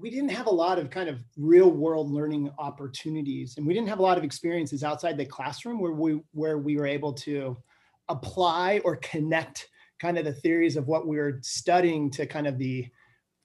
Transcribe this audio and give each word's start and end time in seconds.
we 0.00 0.10
didn't 0.10 0.30
have 0.30 0.46
a 0.46 0.50
lot 0.50 0.78
of 0.78 0.90
kind 0.90 1.08
of 1.08 1.18
real 1.36 1.70
world 1.70 2.10
learning 2.10 2.50
opportunities 2.58 3.56
and 3.56 3.66
we 3.66 3.72
didn't 3.72 3.88
have 3.88 3.98
a 3.98 4.02
lot 4.02 4.18
of 4.18 4.24
experiences 4.24 4.84
outside 4.84 5.16
the 5.16 5.24
classroom 5.24 5.80
where 5.80 5.92
we 5.92 6.20
where 6.32 6.58
we 6.58 6.76
were 6.76 6.86
able 6.86 7.12
to 7.12 7.56
apply 8.08 8.80
or 8.84 8.96
connect 8.96 9.68
kind 9.98 10.18
of 10.18 10.24
the 10.24 10.32
theories 10.32 10.76
of 10.76 10.86
what 10.86 11.06
we 11.06 11.16
were 11.16 11.38
studying 11.42 12.10
to 12.10 12.26
kind 12.26 12.46
of 12.46 12.58
the 12.58 12.86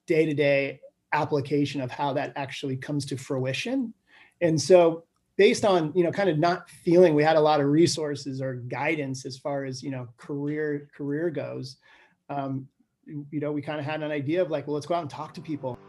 day-to-day 0.05 0.79
application 1.13 1.81
of 1.81 1.89
how 1.91 2.13
that 2.13 2.34
actually 2.36 2.75
comes 2.75 3.05
to 3.05 3.18
fruition. 3.18 3.93
And 4.41 4.59
so 4.59 5.05
based 5.38 5.65
on 5.65 5.91
you 5.95 6.04
know 6.04 6.11
kind 6.11 6.29
of 6.29 6.38
not 6.38 6.70
feeling 6.70 7.15
we 7.15 7.23
had 7.23 7.38
a 7.38 7.41
lot 7.41 7.59
of 7.59 7.68
resources 7.68 8.41
or 8.41 8.55
guidance 8.55 9.25
as 9.25 9.38
far 9.38 9.65
as 9.65 9.81
you 9.81 9.89
know 9.89 10.07
career 10.18 10.89
career 10.95 11.29
goes 11.29 11.77
um, 12.29 12.68
you 13.07 13.39
know 13.39 13.52
we 13.52 13.61
kind 13.61 13.79
of 13.79 13.86
had 13.86 14.04
an 14.04 14.11
idea 14.11 14.41
of 14.41 14.52
like 14.52 14.68
well 14.68 14.75
let's 14.75 14.86
go 14.86 14.93
out 14.93 15.02
and 15.02 15.09
talk 15.09 15.33
to 15.33 15.41
people 15.41 15.79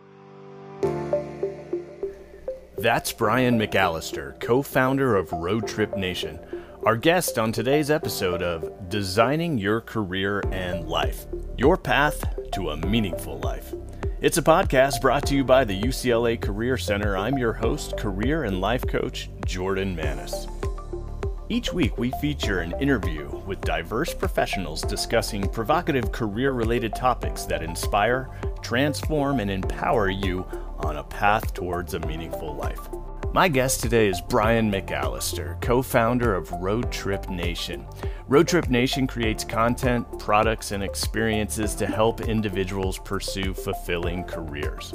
that's 2.82 3.12
brian 3.12 3.56
mcallister 3.56 4.38
co-founder 4.40 5.14
of 5.14 5.30
road 5.30 5.68
trip 5.68 5.96
nation 5.96 6.36
our 6.84 6.96
guest 6.96 7.38
on 7.38 7.52
today's 7.52 7.92
episode 7.92 8.42
of 8.42 8.88
designing 8.88 9.56
your 9.56 9.80
career 9.80 10.42
and 10.50 10.88
life 10.88 11.26
your 11.56 11.76
path 11.76 12.24
to 12.50 12.70
a 12.70 12.76
meaningful 12.88 13.38
life 13.38 13.72
it's 14.20 14.36
a 14.36 14.42
podcast 14.42 15.00
brought 15.00 15.24
to 15.26 15.36
you 15.36 15.42
by 15.42 15.64
the 15.64 15.80
UCLA 15.80 16.40
Career 16.40 16.78
Center. 16.78 17.16
I'm 17.16 17.36
your 17.36 17.52
host, 17.52 17.96
career 17.96 18.44
and 18.44 18.60
life 18.60 18.86
coach, 18.86 19.28
Jordan 19.46 19.96
Manis. 19.96 20.46
Each 21.48 21.72
week, 21.72 21.98
we 21.98 22.12
feature 22.20 22.60
an 22.60 22.72
interview 22.80 23.28
with 23.44 23.60
diverse 23.62 24.14
professionals 24.14 24.82
discussing 24.82 25.48
provocative 25.48 26.12
career 26.12 26.52
related 26.52 26.94
topics 26.94 27.46
that 27.46 27.64
inspire, 27.64 28.30
transform, 28.62 29.40
and 29.40 29.50
empower 29.50 30.08
you 30.08 30.46
on 30.84 30.96
a 30.96 31.04
path 31.04 31.54
towards 31.54 31.94
a 31.94 32.00
meaningful 32.06 32.54
life. 32.54 32.88
My 33.32 33.48
guest 33.48 33.80
today 33.80 34.08
is 34.08 34.20
Brian 34.20 34.70
McAllister, 34.70 35.58
co 35.62 35.80
founder 35.80 36.34
of 36.34 36.52
Road 36.52 36.92
Trip 36.92 37.30
Nation. 37.30 37.86
Road 38.28 38.46
Trip 38.46 38.68
Nation 38.68 39.06
creates 39.06 39.42
content, 39.42 40.06
products, 40.18 40.72
and 40.72 40.82
experiences 40.82 41.74
to 41.76 41.86
help 41.86 42.20
individuals 42.20 42.98
pursue 42.98 43.54
fulfilling 43.54 44.24
careers. 44.24 44.94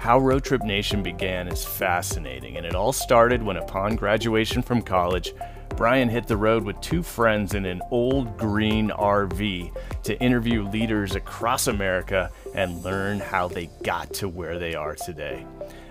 How 0.00 0.18
Road 0.18 0.44
Trip 0.44 0.62
Nation 0.62 1.02
began 1.02 1.46
is 1.46 1.62
fascinating, 1.62 2.56
and 2.56 2.64
it 2.64 2.74
all 2.74 2.90
started 2.90 3.42
when, 3.42 3.58
upon 3.58 3.96
graduation 3.96 4.62
from 4.62 4.80
college, 4.80 5.34
Brian 5.76 6.08
hit 6.08 6.26
the 6.26 6.38
road 6.38 6.64
with 6.64 6.80
two 6.80 7.02
friends 7.02 7.52
in 7.52 7.66
an 7.66 7.82
old 7.90 8.38
green 8.38 8.88
RV 8.88 9.76
to 10.04 10.18
interview 10.18 10.62
leaders 10.62 11.16
across 11.16 11.66
America 11.66 12.30
and 12.54 12.82
learn 12.82 13.20
how 13.20 13.46
they 13.46 13.68
got 13.82 14.14
to 14.14 14.26
where 14.26 14.58
they 14.58 14.74
are 14.74 14.94
today. 14.94 15.44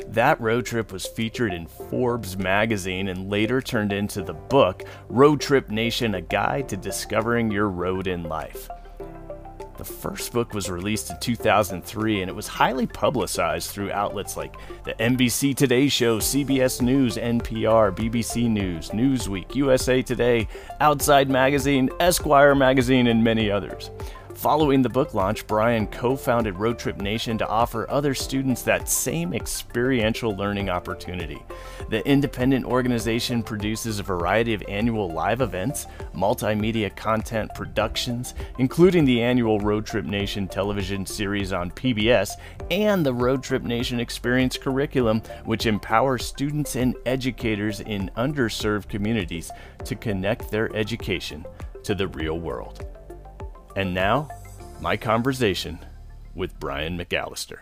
That 0.07 0.41
road 0.41 0.65
trip 0.65 0.91
was 0.91 1.05
featured 1.05 1.53
in 1.53 1.67
Forbes 1.67 2.35
magazine 2.35 3.09
and 3.09 3.29
later 3.29 3.61
turned 3.61 3.93
into 3.93 4.23
the 4.23 4.33
book 4.33 4.85
Road 5.07 5.39
Trip 5.39 5.69
Nation 5.69 6.15
A 6.15 6.21
Guide 6.21 6.67
to 6.69 6.77
Discovering 6.77 7.51
Your 7.51 7.69
Road 7.69 8.07
in 8.07 8.23
Life. 8.23 8.69
The 9.79 9.85
first 9.85 10.33
book 10.33 10.53
was 10.53 10.69
released 10.69 11.09
in 11.09 11.17
2003 11.21 12.21
and 12.21 12.29
it 12.29 12.33
was 12.35 12.47
highly 12.47 12.85
publicized 12.85 13.71
through 13.71 13.93
outlets 13.93 14.35
like 14.35 14.57
the 14.83 14.93
NBC 14.95 15.55
Today 15.55 15.87
Show, 15.87 16.19
CBS 16.19 16.81
News, 16.81 17.15
NPR, 17.15 17.95
BBC 17.95 18.49
News, 18.49 18.89
Newsweek, 18.89 19.55
USA 19.55 20.01
Today, 20.01 20.49
Outside 20.81 21.29
Magazine, 21.29 21.89
Esquire 22.01 22.55
Magazine, 22.55 23.07
and 23.07 23.23
many 23.23 23.49
others. 23.49 23.89
Following 24.39 24.81
the 24.81 24.87
book 24.87 25.13
launch, 25.13 25.45
Brian 25.47 25.85
co 25.85 26.15
founded 26.15 26.55
Road 26.55 26.79
Trip 26.79 27.01
Nation 27.01 27.37
to 27.39 27.47
offer 27.49 27.91
other 27.91 28.13
students 28.13 28.61
that 28.61 28.87
same 28.87 29.33
experiential 29.33 30.33
learning 30.33 30.69
opportunity. 30.69 31.43
The 31.89 32.07
independent 32.07 32.63
organization 32.63 33.43
produces 33.43 33.99
a 33.99 34.03
variety 34.03 34.53
of 34.53 34.63
annual 34.69 35.11
live 35.11 35.41
events, 35.41 35.87
multimedia 36.15 36.95
content 36.95 37.53
productions, 37.53 38.33
including 38.59 39.03
the 39.03 39.21
annual 39.21 39.59
Road 39.59 39.85
Trip 39.85 40.05
Nation 40.05 40.47
television 40.47 41.05
series 41.05 41.51
on 41.51 41.69
PBS 41.71 42.37
and 42.71 43.05
the 43.05 43.13
Road 43.13 43.43
Trip 43.43 43.63
Nation 43.63 43.99
Experience 43.99 44.57
curriculum, 44.57 45.21
which 45.43 45.65
empowers 45.65 46.23
students 46.23 46.77
and 46.77 46.95
educators 47.05 47.81
in 47.81 48.09
underserved 48.15 48.87
communities 48.87 49.51
to 49.83 49.95
connect 49.95 50.49
their 50.49 50.73
education 50.73 51.45
to 51.83 51.93
the 51.93 52.07
real 52.07 52.39
world. 52.39 52.85
And 53.75 53.93
now, 53.93 54.29
my 54.81 54.97
conversation 54.97 55.79
with 56.35 56.59
Brian 56.59 56.97
McAllister. 56.97 57.59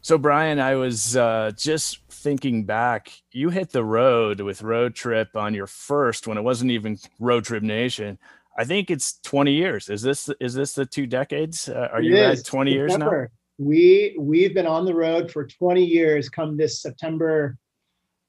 So, 0.00 0.18
Brian, 0.18 0.60
I 0.60 0.76
was 0.76 1.16
uh, 1.16 1.50
just 1.56 2.00
thinking 2.08 2.64
back. 2.64 3.12
You 3.32 3.50
hit 3.50 3.70
the 3.70 3.84
road 3.84 4.40
with 4.40 4.62
Road 4.62 4.94
Trip 4.94 5.34
on 5.34 5.52
your 5.52 5.66
first 5.66 6.26
when 6.26 6.38
it 6.38 6.42
wasn't 6.42 6.70
even 6.70 6.98
Road 7.18 7.44
Trip 7.44 7.62
Nation. 7.62 8.18
I 8.56 8.64
think 8.64 8.90
it's 8.90 9.18
20 9.24 9.52
years. 9.52 9.88
Is 9.88 10.02
this 10.02 10.30
is 10.40 10.54
this 10.54 10.74
the 10.74 10.86
two 10.86 11.06
decades? 11.06 11.68
Uh, 11.68 11.88
are 11.92 12.00
it 12.00 12.06
you 12.06 12.16
is. 12.16 12.40
at 12.40 12.46
20 12.46 12.72
years 12.72 12.92
September. 12.92 13.30
now? 13.58 13.64
We 13.66 14.16
we've 14.18 14.54
been 14.54 14.66
on 14.66 14.84
the 14.84 14.94
road 14.94 15.30
for 15.30 15.46
20 15.46 15.84
years. 15.84 16.28
Come 16.28 16.56
this 16.56 16.80
September 16.80 17.56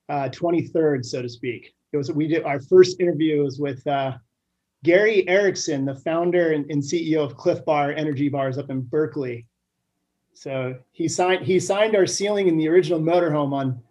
uh, 0.10 0.30
23rd, 0.30 1.06
so 1.06 1.22
to 1.22 1.30
speak. 1.30 1.74
It 1.94 1.98
was 1.98 2.12
we 2.12 2.28
did 2.28 2.44
our 2.44 2.60
first 2.60 3.00
interview 3.00 3.44
was 3.44 3.60
with 3.60 3.86
uh, 3.88 4.18
Gary 4.84 5.28
Erickson, 5.28 5.86
the 5.86 5.96
founder 5.96 6.54
and, 6.54 6.70
and, 6.70 6.82
CEO 6.82 7.24
of 7.24 7.36
Clif 7.36 7.66
Bar 7.66 7.92
Energy 7.94 8.30
Bars 8.30 8.58
up 8.58 8.70
in 8.70 8.82
Berkeley. 8.82 9.46
So 10.34 10.76
he 10.92 11.08
signed 11.08 11.46
he 11.46 11.60
signed 11.60 11.96
our 11.96 12.06
ceiling 12.06 12.48
in 12.48 12.58
the 12.58 12.70
original 12.70 13.00
motorhome 13.00 13.54
on 13.54 13.82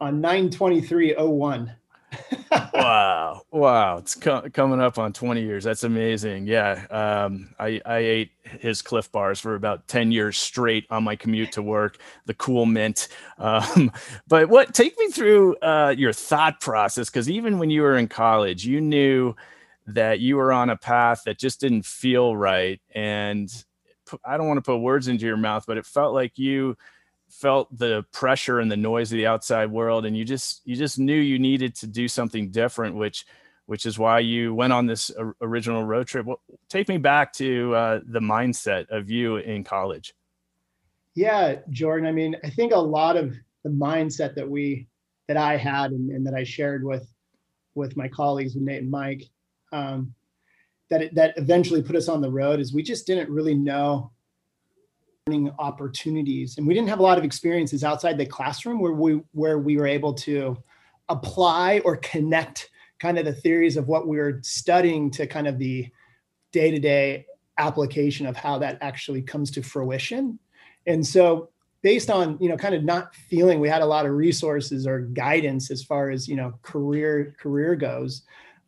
on 0.00 0.20
92301. 0.20 1.72
wow. 2.74 3.42
Wow. 3.50 3.98
It's 3.98 4.14
co- 4.14 4.48
coming 4.52 4.80
up 4.80 4.98
on 4.98 5.12
20 5.12 5.42
years. 5.42 5.64
That's 5.64 5.84
amazing. 5.84 6.46
Yeah. 6.46 6.84
Um, 6.90 7.54
I, 7.58 7.80
I 7.84 7.98
ate 7.98 8.30
his 8.44 8.82
Clif 8.82 9.10
Bars 9.10 9.40
for 9.40 9.54
about 9.54 9.88
10 9.88 10.12
years 10.12 10.36
straight 10.36 10.86
on 10.90 11.04
my 11.04 11.16
commute 11.16 11.52
to 11.52 11.62
work, 11.62 11.98
the 12.26 12.34
cool 12.34 12.66
mint. 12.66 13.08
Um, 13.38 13.92
but 14.28 14.48
what, 14.48 14.74
take 14.74 14.98
me 14.98 15.08
through 15.08 15.56
uh, 15.56 15.94
your 15.96 16.12
thought 16.12 16.60
process. 16.60 17.10
Cause 17.10 17.28
even 17.28 17.58
when 17.58 17.70
you 17.70 17.82
were 17.82 17.96
in 17.96 18.08
college, 18.08 18.64
you 18.64 18.80
knew 18.80 19.34
that 19.86 20.20
you 20.20 20.36
were 20.36 20.52
on 20.52 20.70
a 20.70 20.76
path 20.76 21.22
that 21.24 21.38
just 21.38 21.60
didn't 21.60 21.84
feel 21.84 22.36
right 22.36 22.80
and 22.94 23.64
i 24.24 24.36
don't 24.36 24.48
want 24.48 24.58
to 24.58 24.62
put 24.62 24.78
words 24.78 25.08
into 25.08 25.26
your 25.26 25.36
mouth 25.36 25.64
but 25.66 25.78
it 25.78 25.86
felt 25.86 26.12
like 26.12 26.38
you 26.38 26.76
felt 27.28 27.76
the 27.76 28.04
pressure 28.12 28.60
and 28.60 28.70
the 28.70 28.76
noise 28.76 29.12
of 29.12 29.16
the 29.16 29.26
outside 29.26 29.70
world 29.70 30.06
and 30.06 30.16
you 30.16 30.24
just 30.24 30.60
you 30.64 30.76
just 30.76 30.98
knew 30.98 31.18
you 31.18 31.38
needed 31.38 31.74
to 31.74 31.86
do 31.86 32.08
something 32.08 32.50
different 32.50 32.94
which 32.94 33.24
which 33.66 33.84
is 33.84 33.98
why 33.98 34.20
you 34.20 34.54
went 34.54 34.72
on 34.72 34.86
this 34.86 35.10
original 35.40 35.82
road 35.82 36.06
trip. 36.06 36.24
Well, 36.24 36.40
take 36.68 36.88
me 36.88 36.98
back 36.98 37.32
to 37.34 37.74
uh, 37.74 38.00
the 38.06 38.20
mindset 38.20 38.88
of 38.90 39.10
you 39.10 39.38
in 39.38 39.64
college. 39.64 40.14
Yeah 41.14 41.56
jordan 41.70 42.06
i 42.06 42.12
mean 42.12 42.36
i 42.44 42.50
think 42.50 42.72
a 42.72 42.78
lot 42.78 43.16
of 43.16 43.34
the 43.64 43.70
mindset 43.70 44.34
that 44.34 44.48
we 44.48 44.86
that 45.28 45.38
i 45.38 45.56
had 45.56 45.92
and, 45.92 46.10
and 46.10 46.26
that 46.26 46.34
i 46.34 46.44
shared 46.44 46.84
with 46.84 47.10
with 47.74 47.96
my 47.96 48.06
colleagues 48.06 48.54
with 48.54 48.64
nate 48.64 48.82
and 48.82 48.90
mike 48.90 49.24
um, 49.76 50.14
that 50.88 51.02
it, 51.02 51.14
that 51.14 51.34
eventually 51.36 51.82
put 51.82 51.96
us 51.96 52.08
on 52.08 52.20
the 52.20 52.30
road 52.30 52.60
is 52.60 52.72
we 52.72 52.82
just 52.82 53.06
didn't 53.06 53.28
really 53.28 53.54
know 53.54 54.10
learning 55.26 55.50
opportunities. 55.58 56.56
And 56.56 56.66
we 56.66 56.74
didn't 56.74 56.88
have 56.88 57.00
a 57.00 57.02
lot 57.02 57.18
of 57.18 57.24
experiences 57.24 57.82
outside 57.82 58.16
the 58.16 58.26
classroom 58.26 58.80
where 58.80 58.92
we 58.92 59.20
where 59.32 59.58
we 59.58 59.76
were 59.76 59.86
able 59.86 60.14
to 60.14 60.56
apply 61.08 61.80
or 61.84 61.96
connect 61.96 62.70
kind 62.98 63.18
of 63.18 63.24
the 63.24 63.32
theories 63.32 63.76
of 63.76 63.88
what 63.88 64.06
we 64.08 64.16
were 64.16 64.40
studying 64.42 65.10
to 65.10 65.26
kind 65.26 65.46
of 65.46 65.58
the 65.58 65.88
day-to-day 66.52 67.26
application 67.58 68.26
of 68.26 68.36
how 68.36 68.58
that 68.58 68.78
actually 68.80 69.20
comes 69.20 69.50
to 69.50 69.62
fruition. 69.62 70.38
And 70.86 71.06
so 71.06 71.50
based 71.82 72.10
on 72.10 72.38
you 72.40 72.48
know 72.48 72.56
kind 72.56 72.74
of 72.74 72.84
not 72.84 73.14
feeling 73.14 73.60
we 73.60 73.68
had 73.68 73.82
a 73.82 73.86
lot 73.86 74.06
of 74.06 74.12
resources 74.12 74.86
or 74.86 75.00
guidance 75.00 75.70
as 75.70 75.82
far 75.82 76.10
as 76.10 76.28
you 76.28 76.36
know 76.36 76.54
career 76.62 77.34
career 77.38 77.74
goes 77.74 78.22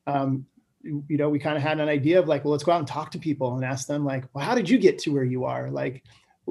um, 0.07 0.45
you 0.83 1.17
know, 1.17 1.29
we 1.29 1.39
kind 1.39 1.57
of 1.57 1.63
had 1.63 1.81
an 1.81 1.89
idea 1.89 2.19
of 2.19 2.29
like, 2.29 2.45
well, 2.45 2.53
let's 2.53 2.65
go 2.65 2.73
out 2.73 2.79
and 2.79 2.87
talk 2.87 3.11
to 3.13 3.19
people 3.19 3.55
and 3.57 3.65
ask 3.65 3.87
them 3.87 4.05
like, 4.05 4.25
well, 4.33 4.45
how 4.45 4.55
did 4.55 4.69
you 4.69 4.79
get 4.79 4.99
to 5.01 5.13
where 5.13 5.25
you 5.25 5.45
are? 5.45 5.71
Like, 5.71 6.05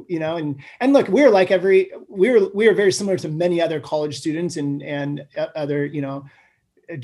you 0.07 0.19
know, 0.19 0.38
and 0.38 0.59
and 0.79 0.94
look, 0.94 1.07
we're 1.07 1.29
like 1.29 1.50
every 1.50 1.91
we're 2.07 2.50
we 2.53 2.68
are 2.68 2.74
very 2.74 2.91
similar 2.91 3.18
to 3.18 3.29
many 3.29 3.62
other 3.62 3.79
college 3.79 4.18
students 4.18 4.57
and 4.57 4.83
and 4.83 5.25
other, 5.56 5.85
you 5.85 6.01
know, 6.01 6.25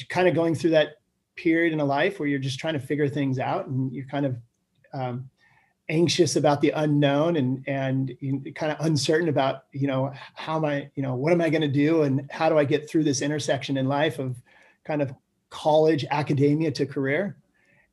kind 0.09 0.27
of 0.27 0.35
going 0.35 0.53
through 0.53 0.71
that 0.71 0.99
period 1.35 1.73
in 1.73 1.79
a 1.79 1.85
life 1.85 2.19
where 2.19 2.27
you're 2.27 2.39
just 2.39 2.59
trying 2.59 2.73
to 2.73 2.79
figure 2.79 3.09
things 3.09 3.39
out 3.39 3.67
and 3.67 3.91
you're 3.91 4.05
kind 4.05 4.25
of 4.25 4.37
um, 4.93 5.29
anxious 5.89 6.35
about 6.35 6.61
the 6.61 6.69
unknown 6.71 7.35
and 7.35 7.63
and 7.67 8.15
kind 8.55 8.71
of 8.71 8.85
uncertain 8.85 9.29
about 9.29 9.65
you 9.71 9.87
know 9.87 10.13
how 10.35 10.57
am 10.57 10.65
I 10.65 10.89
you 10.95 11.03
know 11.03 11.15
what 11.15 11.33
am 11.33 11.41
I 11.41 11.49
going 11.49 11.61
to 11.61 11.67
do 11.67 12.03
and 12.03 12.29
how 12.31 12.49
do 12.49 12.57
I 12.57 12.63
get 12.63 12.89
through 12.89 13.03
this 13.03 13.21
intersection 13.21 13.77
in 13.77 13.87
life 13.87 14.19
of 14.19 14.35
kind 14.85 15.01
of 15.01 15.13
college 15.53 16.03
academia 16.09 16.71
to 16.71 16.85
career. 16.85 17.37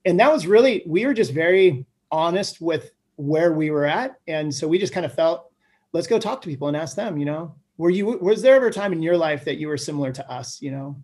And 0.06 0.18
that 0.18 0.32
was 0.32 0.46
really 0.46 0.82
we 0.86 1.04
were 1.04 1.14
just 1.14 1.32
very 1.32 1.84
honest 2.10 2.60
with 2.60 2.92
where 3.16 3.52
we 3.52 3.70
were 3.70 3.84
at. 3.84 4.18
And 4.26 4.52
so 4.52 4.66
we 4.66 4.78
just 4.78 4.94
kind 4.94 5.04
of 5.04 5.14
felt 5.14 5.50
let's 5.92 6.06
go 6.06 6.18
talk 6.18 6.40
to 6.40 6.48
people 6.48 6.68
and 6.68 6.76
ask 6.76 6.96
them 6.96 7.18
you 7.18 7.24
know 7.24 7.54
were 7.76 7.90
you 7.90 8.06
was 8.06 8.42
there 8.42 8.56
ever 8.56 8.68
a 8.68 8.72
time 8.72 8.92
in 8.92 9.02
your 9.02 9.16
life 9.16 9.44
that 9.44 9.56
you 9.58 9.68
were 9.68 9.76
similar 9.76 10.12
to 10.12 10.30
us 10.30 10.60
you 10.62 10.70
know? 10.70 10.96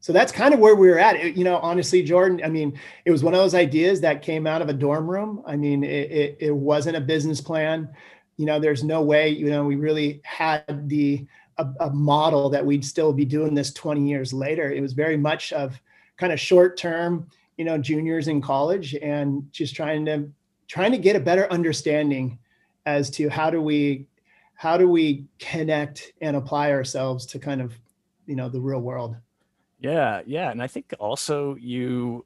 So 0.00 0.12
that's 0.12 0.32
kind 0.32 0.52
of 0.52 0.60
where 0.60 0.74
we 0.74 0.88
were 0.88 0.98
at. 0.98 1.16
It, 1.16 1.36
you 1.36 1.44
know 1.44 1.58
honestly 1.58 2.02
jordan 2.02 2.40
i 2.44 2.48
mean 2.48 2.78
it 3.04 3.10
was 3.10 3.22
one 3.22 3.34
of 3.34 3.40
those 3.40 3.54
ideas 3.54 4.00
that 4.00 4.22
came 4.22 4.46
out 4.46 4.62
of 4.62 4.68
a 4.68 4.72
dorm 4.72 5.10
room. 5.10 5.42
I 5.46 5.56
mean 5.56 5.84
it, 5.84 6.10
it, 6.10 6.36
it 6.40 6.56
wasn't 6.56 6.96
a 6.96 7.00
business 7.00 7.40
plan. 7.40 7.88
You 8.36 8.46
know 8.46 8.58
there's 8.58 8.84
no 8.84 9.02
way 9.02 9.28
you 9.28 9.50
know 9.50 9.64
we 9.64 9.76
really 9.76 10.20
had 10.24 10.88
the 10.88 11.26
a, 11.58 11.66
a, 11.80 11.90
model 11.90 12.50
that 12.50 12.64
we'd 12.64 12.84
still 12.84 13.12
be 13.12 13.24
doing 13.24 13.54
this 13.54 13.72
20 13.72 14.08
years 14.08 14.32
later. 14.32 14.72
It 14.72 14.80
was 14.80 14.92
very 14.92 15.16
much 15.16 15.52
of 15.52 15.80
kind 16.16 16.32
of 16.32 16.40
short 16.40 16.76
term 16.76 17.28
you 17.56 17.64
know 17.64 17.78
juniors 17.78 18.28
in 18.28 18.40
college 18.40 18.94
and 18.96 19.50
just 19.52 19.74
trying 19.74 20.04
to 20.06 20.28
trying 20.68 20.92
to 20.92 20.98
get 20.98 21.16
a 21.16 21.20
better 21.20 21.50
understanding 21.52 22.38
as 22.86 23.10
to 23.10 23.28
how 23.28 23.50
do 23.50 23.60
we 23.60 24.06
how 24.54 24.76
do 24.76 24.88
we 24.88 25.24
connect 25.38 26.12
and 26.20 26.36
apply 26.36 26.70
ourselves 26.70 27.26
to 27.26 27.38
kind 27.38 27.60
of 27.60 27.72
you 28.26 28.36
know 28.36 28.48
the 28.48 28.60
real 28.60 28.80
world. 28.80 29.16
Yeah 29.78 30.22
yeah 30.26 30.50
and 30.50 30.62
i 30.62 30.66
think 30.66 30.94
also 30.98 31.56
you 31.56 32.24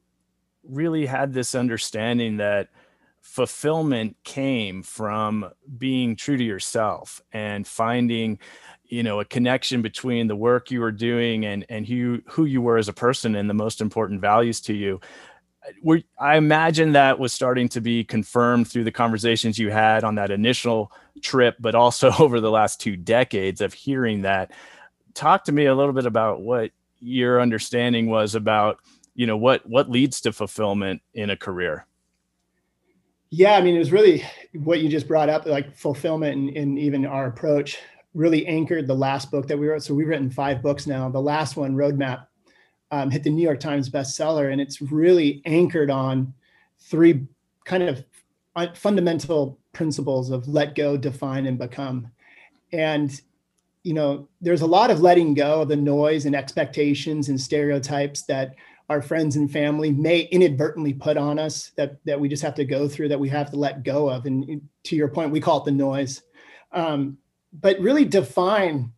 really 0.63 1.05
had 1.05 1.33
this 1.33 1.55
understanding 1.55 2.37
that 2.37 2.69
fulfillment 3.21 4.15
came 4.23 4.81
from 4.81 5.51
being 5.77 6.15
true 6.15 6.37
to 6.37 6.43
yourself 6.43 7.21
and 7.33 7.67
finding 7.67 8.39
you 8.89 9.03
know 9.03 9.19
a 9.19 9.25
connection 9.25 9.81
between 9.81 10.27
the 10.27 10.35
work 10.35 10.71
you 10.71 10.81
were 10.81 10.91
doing 10.91 11.45
and 11.45 11.65
and 11.69 11.87
who 11.87 12.21
who 12.27 12.45
you 12.45 12.61
were 12.61 12.77
as 12.77 12.87
a 12.87 12.93
person 12.93 13.35
and 13.35 13.49
the 13.49 13.53
most 13.53 13.81
important 13.81 14.19
values 14.19 14.59
to 14.59 14.73
you 14.73 14.99
we 15.83 16.05
I 16.17 16.37
imagine 16.37 16.93
that 16.93 17.19
was 17.19 17.33
starting 17.33 17.69
to 17.69 17.81
be 17.81 18.03
confirmed 18.03 18.67
through 18.67 18.85
the 18.85 18.91
conversations 18.91 19.59
you 19.59 19.69
had 19.69 20.03
on 20.03 20.15
that 20.15 20.31
initial 20.31 20.91
trip, 21.21 21.55
but 21.59 21.75
also 21.75 22.11
over 22.19 22.39
the 22.39 22.51
last 22.51 22.79
two 22.79 22.95
decades 22.95 23.61
of 23.61 23.73
hearing 23.73 24.21
that. 24.23 24.51
Talk 25.13 25.43
to 25.45 25.51
me 25.51 25.65
a 25.65 25.75
little 25.75 25.93
bit 25.93 26.05
about 26.05 26.41
what 26.41 26.71
your 26.99 27.41
understanding 27.41 28.09
was 28.09 28.35
about, 28.35 28.79
you 29.15 29.25
know, 29.25 29.37
what 29.37 29.67
what 29.67 29.89
leads 29.89 30.21
to 30.21 30.31
fulfillment 30.31 31.01
in 31.13 31.29
a 31.29 31.37
career. 31.37 31.85
Yeah, 33.31 33.55
I 33.55 33.61
mean, 33.61 33.75
it 33.75 33.79
was 33.79 33.91
really 33.91 34.25
what 34.53 34.79
you 34.79 34.89
just 34.89 35.07
brought 35.07 35.29
up, 35.29 35.45
like 35.45 35.75
fulfillment 35.75 36.35
and, 36.35 36.57
and 36.57 36.79
even 36.79 37.05
our 37.05 37.27
approach 37.27 37.77
really 38.13 38.45
anchored 38.47 38.87
the 38.87 38.95
last 38.95 39.31
book 39.31 39.47
that 39.47 39.57
we 39.57 39.67
wrote. 39.67 39.83
So 39.83 39.93
we've 39.93 40.07
written 40.07 40.29
five 40.29 40.61
books 40.61 40.87
now. 40.87 41.09
The 41.09 41.21
last 41.21 41.57
one, 41.57 41.75
Roadmap, 41.75 42.25
um, 42.91 43.11
hit 43.11 43.23
the 43.23 43.29
New 43.29 43.43
York 43.43 43.59
Times 43.59 43.89
bestseller, 43.89 44.51
and 44.51 44.59
it's 44.59 44.81
really 44.81 45.41
anchored 45.45 45.91
on 45.91 46.33
three 46.79 47.27
kind 47.65 47.83
of 47.83 48.03
fundamental 48.75 49.59
principles 49.73 50.31
of 50.31 50.47
let 50.47 50.75
go, 50.75 50.97
define, 50.97 51.45
and 51.45 51.57
become. 51.57 52.09
And 52.73 53.19
you 53.83 53.93
know, 53.93 54.27
there's 54.41 54.61
a 54.61 54.67
lot 54.67 54.91
of 54.91 54.99
letting 54.99 55.33
go 55.33 55.61
of 55.61 55.69
the 55.69 55.75
noise 55.75 56.25
and 56.25 56.35
expectations 56.35 57.29
and 57.29 57.39
stereotypes 57.39 58.23
that 58.23 58.55
our 58.89 59.01
friends 59.01 59.35
and 59.35 59.49
family 59.49 59.91
may 59.91 60.21
inadvertently 60.31 60.93
put 60.93 61.15
on 61.15 61.39
us 61.39 61.71
that 61.77 62.03
that 62.05 62.19
we 62.19 62.27
just 62.27 62.43
have 62.43 62.55
to 62.55 62.65
go 62.65 62.87
through 62.87 63.07
that 63.07 63.19
we 63.19 63.29
have 63.29 63.51
to 63.51 63.55
let 63.55 63.83
go 63.83 64.09
of 64.09 64.25
and 64.25 64.61
to 64.83 64.95
your 64.95 65.07
point 65.07 65.31
we 65.31 65.39
call 65.39 65.59
it 65.59 65.65
the 65.65 65.71
noise 65.71 66.23
um, 66.71 67.17
but 67.53 67.79
really 67.79 68.05
define 68.05 68.91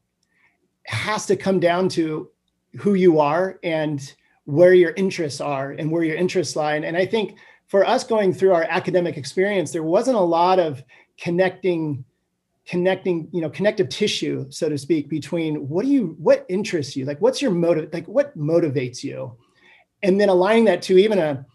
has 0.86 1.26
to 1.28 1.36
come 1.36 1.60
down 1.60 1.90
to 1.90 2.30
who 2.78 2.94
you 2.94 3.20
are 3.20 3.60
and 3.64 4.14
where 4.46 4.74
your 4.74 4.92
interests 4.92 5.42
are 5.42 5.72
and 5.72 5.92
where 5.92 6.04
your 6.04 6.16
interests 6.16 6.56
lie. 6.56 6.76
And, 6.76 6.86
and 6.86 6.98
I 6.98 7.06
think 7.06 7.38
for 7.68 7.86
us 7.86 8.04
going 8.04 8.34
through 8.34 8.54
our 8.54 8.64
academic 8.64 9.18
experience, 9.18 9.72
there 9.72 9.84
wasn't 9.84 10.18
a 10.18 10.22
lot 10.22 10.60
of 10.60 10.84
connecting 11.18 12.04
connecting 12.68 13.28
you 13.32 13.42
know 13.42 13.50
connective 13.50 13.90
tissue 13.90 14.46
so 14.52 14.70
to 14.70 14.78
speak 14.78 15.10
between 15.10 15.68
what 15.68 15.84
do 15.84 15.92
you 15.92 16.16
what 16.20 16.46
interests 16.48 16.96
you? 16.96 17.06
Like 17.06 17.20
what's 17.20 17.42
your 17.42 17.52
motive 17.52 17.90
like 17.92 18.08
what 18.08 18.38
motivates 18.38 19.04
you? 19.04 19.36
And 20.04 20.20
then 20.20 20.30
aligning 20.30 20.66
that 20.66 20.82
to 20.84 20.98
even 20.98 21.18
a, 21.18 21.46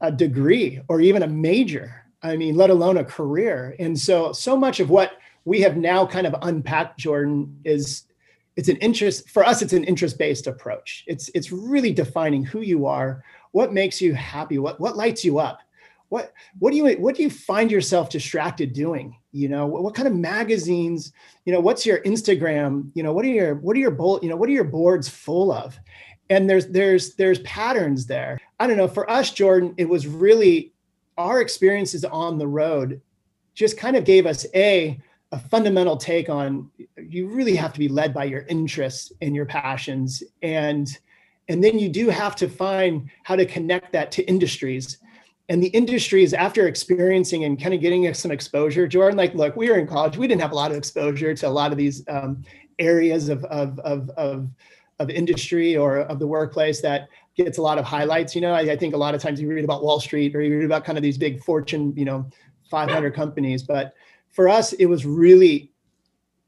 a 0.00 0.12
degree 0.12 0.80
or 0.88 1.00
even 1.00 1.22
a 1.22 1.26
major 1.26 2.04
i 2.22 2.36
mean 2.36 2.56
let 2.56 2.70
alone 2.70 2.98
a 2.98 3.04
career. 3.04 3.74
And 3.78 3.98
so 3.98 4.32
so 4.32 4.56
much 4.56 4.80
of 4.80 4.90
what 4.90 5.12
we 5.44 5.60
have 5.60 5.76
now 5.76 6.06
kind 6.06 6.26
of 6.26 6.34
unpacked 6.42 6.98
jordan 6.98 7.58
is 7.64 8.04
it's 8.56 8.68
an 8.68 8.76
interest 8.76 9.28
for 9.30 9.44
us 9.44 9.62
it's 9.62 9.72
an 9.72 9.84
interest 9.84 10.18
based 10.18 10.46
approach. 10.46 11.04
It's 11.06 11.30
it's 11.34 11.50
really 11.50 11.92
defining 11.92 12.44
who 12.44 12.60
you 12.60 12.84
are 12.86 13.24
what 13.52 13.72
makes 13.72 14.02
you 14.02 14.12
happy 14.14 14.58
what 14.58 14.78
what 14.78 14.96
lights 14.96 15.24
you 15.24 15.38
up 15.38 15.60
what 16.10 16.32
what 16.58 16.70
do 16.70 16.76
you 16.76 16.92
what 16.98 17.14
do 17.14 17.22
you 17.22 17.30
find 17.30 17.70
yourself 17.70 18.10
distracted 18.10 18.72
doing? 18.72 19.16
You 19.32 19.48
know 19.48 19.66
what, 19.66 19.82
what 19.82 19.94
kind 19.94 20.08
of 20.08 20.14
magazines 20.14 21.12
you 21.46 21.54
know 21.54 21.60
what's 21.60 21.86
your 21.86 22.00
instagram 22.02 22.90
you 22.94 23.02
know 23.02 23.14
what 23.14 23.24
are 23.24 23.28
your 23.28 23.54
what 23.54 23.76
are 23.76 23.80
your 23.80 23.92
bold 23.92 24.22
you 24.22 24.28
know 24.28 24.36
what 24.36 24.48
are 24.48 24.52
your 24.52 24.64
boards 24.64 25.08
full 25.08 25.52
of? 25.52 25.78
And 26.28 26.48
there's 26.48 26.66
there's 26.66 27.14
there's 27.14 27.38
patterns 27.40 28.06
there. 28.06 28.38
I 28.58 28.66
don't 28.66 28.76
know 28.76 28.88
for 28.88 29.08
us 29.10 29.30
jordan 29.30 29.74
it 29.78 29.88
was 29.88 30.06
really 30.06 30.74
our 31.16 31.40
experiences 31.40 32.04
on 32.04 32.36
the 32.36 32.46
road 32.46 33.00
just 33.54 33.78
kind 33.78 33.96
of 33.96 34.04
gave 34.04 34.26
us 34.26 34.46
a 34.54 35.00
a 35.32 35.38
fundamental 35.38 35.96
take 35.96 36.28
on 36.28 36.70
you 36.96 37.28
really 37.28 37.54
have 37.54 37.72
to 37.72 37.78
be 37.78 37.88
led 37.88 38.12
by 38.12 38.24
your 38.24 38.42
interests 38.42 39.12
and 39.20 39.34
your 39.34 39.46
passions. 39.46 40.22
And 40.42 40.88
and 41.48 41.64
then 41.64 41.78
you 41.78 41.88
do 41.88 42.08
have 42.08 42.36
to 42.36 42.48
find 42.48 43.10
how 43.24 43.34
to 43.34 43.44
connect 43.44 43.92
that 43.92 44.12
to 44.12 44.22
industries. 44.28 44.98
And 45.48 45.60
the 45.60 45.68
industries 45.68 46.32
after 46.32 46.68
experiencing 46.68 47.42
and 47.44 47.60
kind 47.60 47.74
of 47.74 47.80
getting 47.80 48.12
some 48.14 48.30
exposure 48.30 48.86
jordan 48.86 49.16
like 49.16 49.34
look 49.34 49.56
we 49.56 49.68
were 49.68 49.78
in 49.78 49.86
college 49.86 50.16
we 50.16 50.28
didn't 50.28 50.40
have 50.40 50.52
a 50.52 50.54
lot 50.54 50.70
of 50.70 50.76
exposure 50.76 51.34
to 51.34 51.48
a 51.48 51.50
lot 51.50 51.72
of 51.72 51.78
these 51.78 52.04
um, 52.08 52.44
areas 52.78 53.28
of, 53.28 53.44
of, 53.46 53.76
of, 53.80 54.08
of, 54.10 54.48
of 55.00 55.10
industry 55.10 55.76
or 55.76 56.02
of 56.02 56.20
the 56.20 56.26
workplace 56.26 56.80
that 56.82 57.08
gets 57.36 57.58
a 57.58 57.62
lot 57.62 57.78
of 57.78 57.84
highlights. 57.84 58.36
You 58.36 58.42
know 58.42 58.52
I, 58.52 58.60
I 58.60 58.76
think 58.76 58.94
a 58.94 58.96
lot 58.96 59.16
of 59.16 59.20
times 59.20 59.40
you 59.40 59.48
read 59.48 59.64
about 59.64 59.82
wall 59.82 59.98
street 59.98 60.36
or 60.36 60.40
you 60.40 60.56
read 60.56 60.64
about 60.64 60.84
kind 60.84 60.96
of 60.96 61.02
these 61.02 61.18
big 61.18 61.42
fortune 61.42 61.92
you 61.96 62.04
know 62.04 62.24
500 62.70 63.12
companies 63.12 63.64
but 63.64 63.94
for 64.30 64.48
us, 64.48 64.72
it 64.74 64.86
was 64.86 65.04
really 65.04 65.72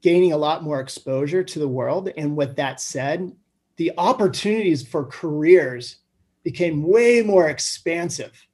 gaining 0.03 0.33
a 0.33 0.37
lot 0.37 0.63
more 0.63 0.81
exposure 0.81 1.45
to 1.45 1.59
the 1.59 1.69
world. 1.69 2.11
And 2.17 2.37
with 2.37 2.57
that 2.57 2.81
said, 2.81 3.33
the 3.77 3.93
opportunities 3.99 4.87
for 4.87 5.05
careers 5.05 5.97
became 6.43 6.83
way 6.83 7.23
more 7.23 7.49
expansive 7.49 8.47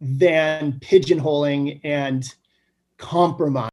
than 0.00 0.72
pigeonholing 0.80 1.80
and 1.84 2.24
compromise. 2.98 3.70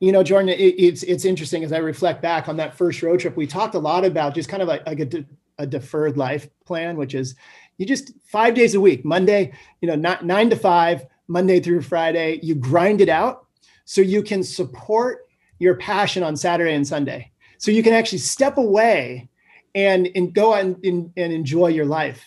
You 0.00 0.12
know, 0.12 0.22
Jordan, 0.22 0.50
it, 0.50 0.60
it's 0.60 1.02
it's 1.02 1.24
interesting 1.24 1.64
as 1.64 1.72
I 1.72 1.78
reflect 1.78 2.22
back 2.22 2.48
on 2.48 2.56
that 2.58 2.76
first 2.76 3.02
road 3.02 3.20
trip. 3.20 3.36
We 3.36 3.46
talked 3.46 3.74
a 3.74 3.78
lot 3.78 4.04
about 4.04 4.34
just 4.34 4.48
kind 4.48 4.62
of 4.62 4.68
like, 4.68 4.86
like 4.86 5.00
a, 5.00 5.04
de- 5.04 5.26
a 5.58 5.66
deferred 5.66 6.16
life 6.16 6.48
plan, 6.64 6.96
which 6.96 7.14
is 7.14 7.34
you 7.78 7.86
just 7.86 8.12
five 8.24 8.54
days 8.54 8.74
a 8.74 8.80
week, 8.80 9.04
Monday, 9.04 9.52
you 9.80 9.88
know, 9.88 9.96
not 9.96 10.24
nine 10.24 10.50
to 10.50 10.56
five, 10.56 11.06
Monday 11.26 11.58
through 11.58 11.82
Friday, 11.82 12.38
you 12.42 12.54
grind 12.54 13.00
it 13.00 13.08
out 13.08 13.43
so 13.84 14.00
you 14.00 14.22
can 14.22 14.42
support 14.42 15.26
your 15.58 15.76
passion 15.76 16.22
on 16.22 16.36
Saturday 16.36 16.74
and 16.74 16.86
Sunday. 16.86 17.30
So 17.58 17.70
you 17.70 17.82
can 17.82 17.92
actually 17.92 18.18
step 18.18 18.58
away 18.58 19.28
and, 19.74 20.08
and 20.14 20.32
go 20.32 20.54
out 20.54 20.64
and, 20.64 20.84
and, 20.84 21.12
and 21.16 21.32
enjoy 21.32 21.68
your 21.68 21.86
life. 21.86 22.24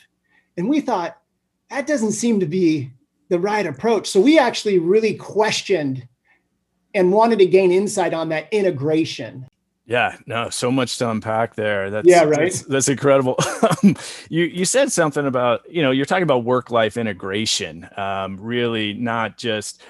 And 0.57 0.69
we 0.69 0.81
thought 0.81 1.17
that 1.69 1.87
doesn't 1.87 2.13
seem 2.13 2.39
to 2.39 2.45
be 2.45 2.91
the 3.29 3.39
right 3.39 3.65
approach. 3.65 4.09
So 4.09 4.21
we 4.21 4.39
actually 4.39 4.79
really 4.79 5.13
questioned 5.13 6.07
and 6.93 7.11
wanted 7.11 7.39
to 7.39 7.45
gain 7.45 7.71
insight 7.71 8.13
on 8.13 8.29
that 8.29 8.47
integration. 8.51 9.47
Yeah, 9.85 10.17
no, 10.25 10.49
so 10.49 10.69
much 10.69 10.97
to 10.97 11.09
unpack 11.09 11.55
there. 11.55 11.89
That's 11.89 12.07
yeah, 12.07 12.23
right. 12.23 12.51
That's, 12.51 12.61
that's 12.63 12.89
incredible. 12.89 13.37
you 14.29 14.43
you 14.43 14.65
said 14.65 14.91
something 14.91 15.25
about 15.25 15.61
you 15.71 15.81
know 15.81 15.91
you're 15.91 16.05
talking 16.05 16.23
about 16.23 16.43
work 16.43 16.71
life 16.71 16.97
integration, 16.97 17.87
um, 17.95 18.37
really 18.37 18.93
not 18.93 19.37
just 19.37 19.81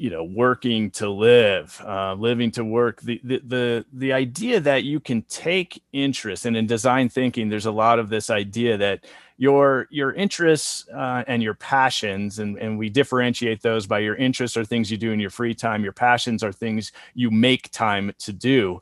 you 0.00 0.08
know 0.08 0.24
working 0.24 0.90
to 0.90 1.10
live 1.10 1.78
uh, 1.86 2.14
living 2.14 2.50
to 2.52 2.64
work. 2.64 3.02
The, 3.02 3.20
the 3.22 3.42
the 3.46 3.84
the 3.92 4.12
idea 4.14 4.58
that 4.60 4.82
you 4.82 4.98
can 4.98 5.22
take 5.22 5.82
interest 5.92 6.46
and 6.46 6.56
in 6.56 6.66
design 6.66 7.10
thinking 7.10 7.50
there's 7.50 7.66
a 7.66 7.70
lot 7.70 7.98
of 7.98 8.08
this 8.08 8.30
idea 8.30 8.78
that 8.78 9.04
your 9.36 9.86
your 9.90 10.12
interests 10.14 10.88
uh, 10.88 11.22
and 11.26 11.42
your 11.42 11.52
passions 11.52 12.38
and, 12.38 12.58
and 12.58 12.78
we 12.78 12.88
differentiate 12.88 13.60
those 13.60 13.86
by 13.86 13.98
your 13.98 14.14
interests 14.16 14.56
are 14.56 14.64
things 14.64 14.90
you 14.90 14.96
do 14.96 15.12
in 15.12 15.20
your 15.20 15.30
free 15.30 15.54
time 15.54 15.84
your 15.84 15.92
passions 15.92 16.42
are 16.42 16.52
things 16.52 16.92
you 17.14 17.30
make 17.30 17.70
time 17.70 18.10
to 18.18 18.32
do 18.32 18.80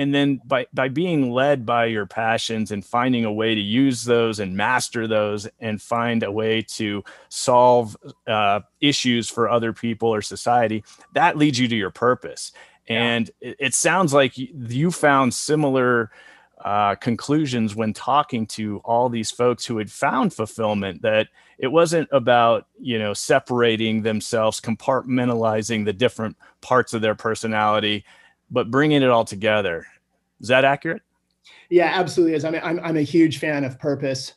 and 0.00 0.14
then 0.14 0.40
by 0.46 0.66
by 0.72 0.88
being 0.88 1.30
led 1.30 1.66
by 1.66 1.84
your 1.84 2.06
passions 2.06 2.70
and 2.70 2.82
finding 2.82 3.26
a 3.26 3.32
way 3.32 3.54
to 3.54 3.60
use 3.60 4.02
those 4.02 4.40
and 4.40 4.56
master 4.56 5.06
those 5.06 5.46
and 5.60 5.82
find 5.82 6.22
a 6.22 6.32
way 6.32 6.62
to 6.62 7.04
solve 7.28 7.98
uh, 8.26 8.60
issues 8.80 9.28
for 9.28 9.50
other 9.50 9.74
people 9.74 10.08
or 10.08 10.22
society 10.22 10.82
that 11.12 11.36
leads 11.36 11.58
you 11.58 11.68
to 11.68 11.76
your 11.76 11.90
purpose. 11.90 12.52
And 12.88 13.30
it, 13.42 13.56
it, 13.58 13.74
sounds 13.74 14.14
like 14.14 14.32
you 14.38 14.90
found 14.90 15.34
similar 15.34 16.10
uh, 16.64 16.94
conclusions 16.94 17.76
when 17.76 17.92
talking 17.92 18.46
to 18.46 18.80
all 18.86 19.10
these 19.10 19.30
folks 19.30 19.66
who 19.66 19.76
had 19.76 19.92
found 19.92 20.32
fulfillment 20.32 21.02
that 21.02 21.28
it 21.58 21.68
wasn't 21.68 22.08
about 22.10 22.66
you 22.80 22.98
know 22.98 23.12
separating 23.12 24.00
themselves 24.00 24.62
compartmentalizing 24.62 25.84
the 25.84 25.92
different 25.92 26.38
parts 26.62 26.94
of 26.94 27.02
their 27.02 27.14
personality 27.14 28.02
but 28.50 28.70
bringing 28.70 29.02
it 29.02 29.08
all 29.08 29.24
together. 29.24 29.86
Is 30.40 30.48
that 30.48 30.64
accurate? 30.64 31.02
Yeah, 31.68 31.90
absolutely 31.94 32.34
is. 32.34 32.44
I 32.44 32.50
mean, 32.50 32.62
I'm, 32.64 32.80
I'm 32.80 32.96
a 32.96 33.02
huge 33.02 33.38
fan 33.38 33.64
of 33.64 33.78
purpose 33.78 34.34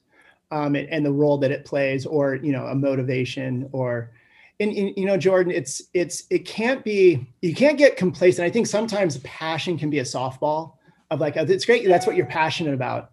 um, 0.51 0.75
and, 0.75 0.87
and 0.89 1.05
the 1.05 1.11
role 1.11 1.37
that 1.39 1.51
it 1.51 1.65
plays 1.65 2.05
or, 2.05 2.35
you 2.35 2.51
know, 2.51 2.65
a 2.67 2.75
motivation 2.75 3.69
or, 3.71 4.11
and, 4.59 4.71
and, 4.71 4.93
you 4.95 5.05
know 5.05 5.17
jordan 5.17 5.51
it's 5.51 5.81
it's 5.95 6.25
it 6.29 6.45
can't 6.45 6.83
be 6.83 7.25
you 7.41 7.55
can't 7.55 7.75
get 7.75 7.97
complacent 7.97 8.45
i 8.45 8.51
think 8.51 8.67
sometimes 8.67 9.17
passion 9.17 9.79
can 9.79 9.89
be 9.89 9.97
a 9.97 10.03
softball 10.03 10.73
of 11.09 11.19
like 11.19 11.35
it's 11.35 11.65
great 11.65 11.85
that's 11.87 12.05
what 12.05 12.15
you're 12.15 12.27
passionate 12.27 12.73
about 12.73 13.11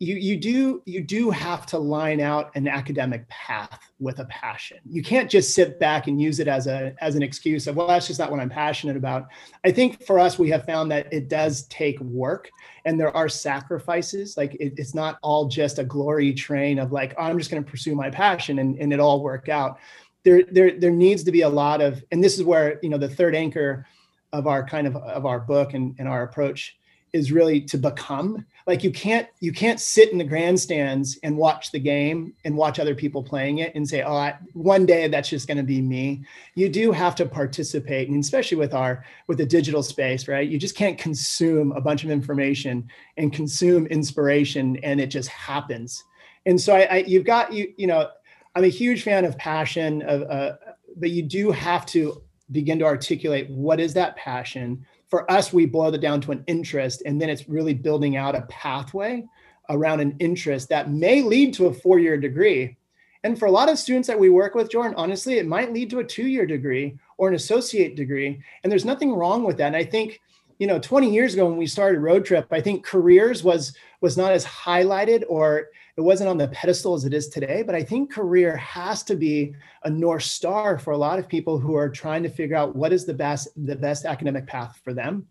you 0.00 0.14
you 0.14 0.36
do 0.36 0.80
you 0.86 1.02
do 1.02 1.28
have 1.30 1.66
to 1.66 1.78
line 1.78 2.20
out 2.20 2.54
an 2.54 2.68
academic 2.68 3.28
path 3.28 3.80
with 3.98 4.20
a 4.20 4.24
passion. 4.26 4.78
You 4.88 5.02
can't 5.02 5.28
just 5.28 5.54
sit 5.54 5.80
back 5.80 6.06
and 6.06 6.22
use 6.22 6.38
it 6.38 6.46
as 6.46 6.68
a 6.68 6.94
as 7.00 7.16
an 7.16 7.22
excuse 7.22 7.66
of 7.66 7.74
well 7.74 7.88
that's 7.88 8.06
just 8.06 8.20
not 8.20 8.30
what 8.30 8.38
i'm 8.38 8.48
passionate 8.48 8.96
about. 8.96 9.26
I 9.64 9.72
think 9.72 10.04
for 10.04 10.20
us 10.20 10.38
we 10.38 10.50
have 10.50 10.64
found 10.64 10.92
that 10.92 11.12
it 11.12 11.28
does 11.28 11.64
take 11.64 11.98
work 12.00 12.48
and 12.84 12.98
there 12.98 13.14
are 13.16 13.28
sacrifices. 13.28 14.36
Like 14.36 14.54
it, 14.54 14.74
it's 14.76 14.94
not 14.94 15.18
all 15.20 15.48
just 15.48 15.80
a 15.80 15.84
glory 15.84 16.32
train 16.32 16.78
of 16.78 16.92
like 16.92 17.14
oh, 17.18 17.22
i'm 17.22 17.38
just 17.38 17.50
going 17.50 17.64
to 17.64 17.70
pursue 17.70 17.96
my 17.96 18.08
passion 18.08 18.60
and, 18.60 18.78
and 18.78 18.92
it 18.92 19.00
all 19.00 19.20
work 19.20 19.48
out. 19.48 19.78
There 20.22 20.44
there 20.52 20.78
there 20.78 20.92
needs 20.92 21.24
to 21.24 21.32
be 21.32 21.40
a 21.40 21.48
lot 21.48 21.80
of 21.80 22.04
and 22.12 22.22
this 22.22 22.38
is 22.38 22.44
where 22.44 22.78
you 22.84 22.88
know 22.88 22.98
the 22.98 23.08
third 23.08 23.34
anchor 23.34 23.84
of 24.32 24.46
our 24.46 24.64
kind 24.64 24.86
of 24.86 24.94
of 24.94 25.26
our 25.26 25.40
book 25.40 25.74
and, 25.74 25.96
and 25.98 26.06
our 26.06 26.22
approach 26.22 26.76
is 27.12 27.32
really 27.32 27.60
to 27.62 27.78
become 27.78 28.44
like 28.68 28.84
you 28.84 28.90
can't 28.92 29.26
you 29.40 29.50
can't 29.50 29.80
sit 29.80 30.12
in 30.12 30.18
the 30.18 30.24
grandstands 30.24 31.18
and 31.22 31.34
watch 31.38 31.72
the 31.72 31.78
game 31.78 32.34
and 32.44 32.54
watch 32.54 32.78
other 32.78 32.94
people 32.94 33.22
playing 33.22 33.58
it 33.58 33.74
and 33.74 33.88
say 33.88 34.02
oh 34.02 34.14
I, 34.14 34.36
one 34.52 34.84
day 34.84 35.08
that's 35.08 35.30
just 35.30 35.48
going 35.48 35.56
to 35.56 35.64
be 35.64 35.80
me. 35.80 36.22
You 36.54 36.68
do 36.68 36.92
have 36.92 37.14
to 37.16 37.24
participate 37.26 38.10
and 38.10 38.22
especially 38.22 38.58
with 38.58 38.74
our 38.74 39.04
with 39.26 39.38
the 39.38 39.46
digital 39.46 39.82
space 39.82 40.28
right? 40.28 40.46
You 40.46 40.58
just 40.58 40.76
can't 40.76 40.98
consume 40.98 41.72
a 41.72 41.80
bunch 41.80 42.04
of 42.04 42.10
information 42.10 42.86
and 43.16 43.32
consume 43.32 43.86
inspiration 43.86 44.76
and 44.82 45.00
it 45.00 45.06
just 45.06 45.30
happens. 45.30 46.04
And 46.44 46.60
so 46.60 46.76
I, 46.76 46.82
I 46.82 46.96
you've 47.06 47.24
got 47.24 47.52
you 47.52 47.72
you 47.78 47.86
know 47.86 48.10
i'm 48.54 48.64
a 48.64 48.68
huge 48.68 49.02
fan 49.02 49.24
of 49.24 49.36
passion 49.38 50.02
of 50.02 50.22
uh, 50.30 50.52
but 50.96 51.10
you 51.10 51.22
do 51.22 51.50
have 51.50 51.86
to 51.86 52.22
begin 52.52 52.78
to 52.80 52.84
articulate 52.84 53.48
what 53.48 53.80
is 53.80 53.94
that 53.94 54.16
passion 54.16 54.84
for 55.08 55.30
us, 55.30 55.52
we 55.52 55.66
boiled 55.66 55.94
it 55.94 56.00
down 56.00 56.20
to 56.22 56.32
an 56.32 56.44
interest, 56.46 57.02
and 57.06 57.20
then 57.20 57.30
it's 57.30 57.48
really 57.48 57.74
building 57.74 58.16
out 58.16 58.34
a 58.34 58.42
pathway 58.42 59.24
around 59.70 60.00
an 60.00 60.16
interest 60.18 60.68
that 60.68 60.90
may 60.90 61.22
lead 61.22 61.54
to 61.54 61.66
a 61.66 61.74
four 61.74 61.98
year 61.98 62.16
degree. 62.16 62.76
And 63.24 63.38
for 63.38 63.46
a 63.46 63.50
lot 63.50 63.68
of 63.68 63.78
students 63.78 64.06
that 64.08 64.18
we 64.18 64.28
work 64.28 64.54
with, 64.54 64.70
Jordan, 64.70 64.94
honestly, 64.96 65.38
it 65.38 65.46
might 65.46 65.72
lead 65.72 65.90
to 65.90 65.98
a 65.98 66.04
two 66.04 66.26
year 66.26 66.46
degree 66.46 66.96
or 67.16 67.28
an 67.28 67.34
associate 67.34 67.96
degree. 67.96 68.40
And 68.62 68.70
there's 68.70 68.84
nothing 68.84 69.12
wrong 69.12 69.42
with 69.44 69.56
that. 69.58 69.66
And 69.66 69.76
I 69.76 69.84
think, 69.84 70.20
you 70.58 70.66
know, 70.66 70.78
20 70.78 71.10
years 71.12 71.34
ago 71.34 71.46
when 71.46 71.56
we 71.56 71.66
started 71.66 72.00
Road 72.00 72.24
Trip, 72.24 72.46
I 72.50 72.60
think 72.60 72.84
careers 72.84 73.44
was 73.44 73.72
was 74.00 74.16
not 74.16 74.32
as 74.32 74.44
highlighted 74.44 75.24
or 75.28 75.68
it 75.98 76.02
wasn't 76.02 76.30
on 76.30 76.38
the 76.38 76.46
pedestal 76.48 76.94
as 76.94 77.04
it 77.04 77.12
is 77.12 77.28
today 77.28 77.62
but 77.62 77.74
i 77.74 77.82
think 77.82 78.12
career 78.12 78.56
has 78.56 79.02
to 79.02 79.16
be 79.16 79.52
a 79.82 79.90
north 79.90 80.22
star 80.22 80.78
for 80.78 80.92
a 80.92 80.96
lot 80.96 81.18
of 81.18 81.28
people 81.28 81.58
who 81.58 81.74
are 81.74 81.88
trying 81.88 82.22
to 82.22 82.28
figure 82.28 82.56
out 82.56 82.76
what 82.76 82.92
is 82.92 83.04
the 83.04 83.12
best 83.12 83.48
the 83.66 83.74
best 83.74 84.04
academic 84.04 84.46
path 84.46 84.80
for 84.84 84.94
them. 84.94 85.26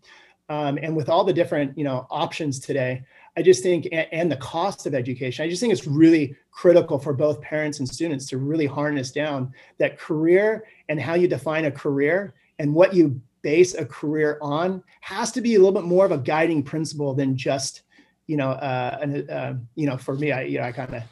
Um, 0.50 0.78
and 0.80 0.96
with 0.96 1.10
all 1.10 1.24
the 1.24 1.32
different 1.32 1.76
you 1.76 1.84
know 1.84 2.06
options 2.10 2.58
today 2.58 3.02
i 3.36 3.42
just 3.42 3.62
think 3.62 3.86
and, 3.92 4.06
and 4.12 4.32
the 4.32 4.36
cost 4.36 4.86
of 4.86 4.94
education 4.94 5.44
i 5.44 5.48
just 5.48 5.60
think 5.60 5.74
it's 5.74 5.86
really 5.86 6.34
critical 6.52 6.98
for 6.98 7.12
both 7.12 7.38
parents 7.42 7.80
and 7.80 7.88
students 7.88 8.24
to 8.30 8.38
really 8.38 8.64
harness 8.64 9.10
down 9.10 9.52
that 9.76 9.98
career 9.98 10.64
and 10.88 10.98
how 10.98 11.12
you 11.12 11.28
define 11.28 11.66
a 11.66 11.70
career 11.70 12.32
and 12.58 12.72
what 12.74 12.94
you 12.94 13.20
base 13.48 13.74
a 13.74 13.84
career 13.86 14.38
on 14.42 14.82
has 15.00 15.32
to 15.32 15.40
be 15.40 15.54
a 15.54 15.58
little 15.58 15.78
bit 15.80 15.84
more 15.84 16.04
of 16.04 16.12
a 16.12 16.18
guiding 16.18 16.62
principle 16.62 17.14
than 17.14 17.36
just 17.36 17.82
you 18.28 18.36
know, 18.36 18.50
uh, 18.50 18.98
and, 19.00 19.30
uh, 19.30 19.54
you 19.74 19.86
know, 19.86 19.96
for 19.96 20.14
me, 20.14 20.30
I, 20.30 20.42
you 20.42 20.58
know, 20.58 20.64
I 20.64 20.72
kind 20.72 20.94
of, 20.94 21.02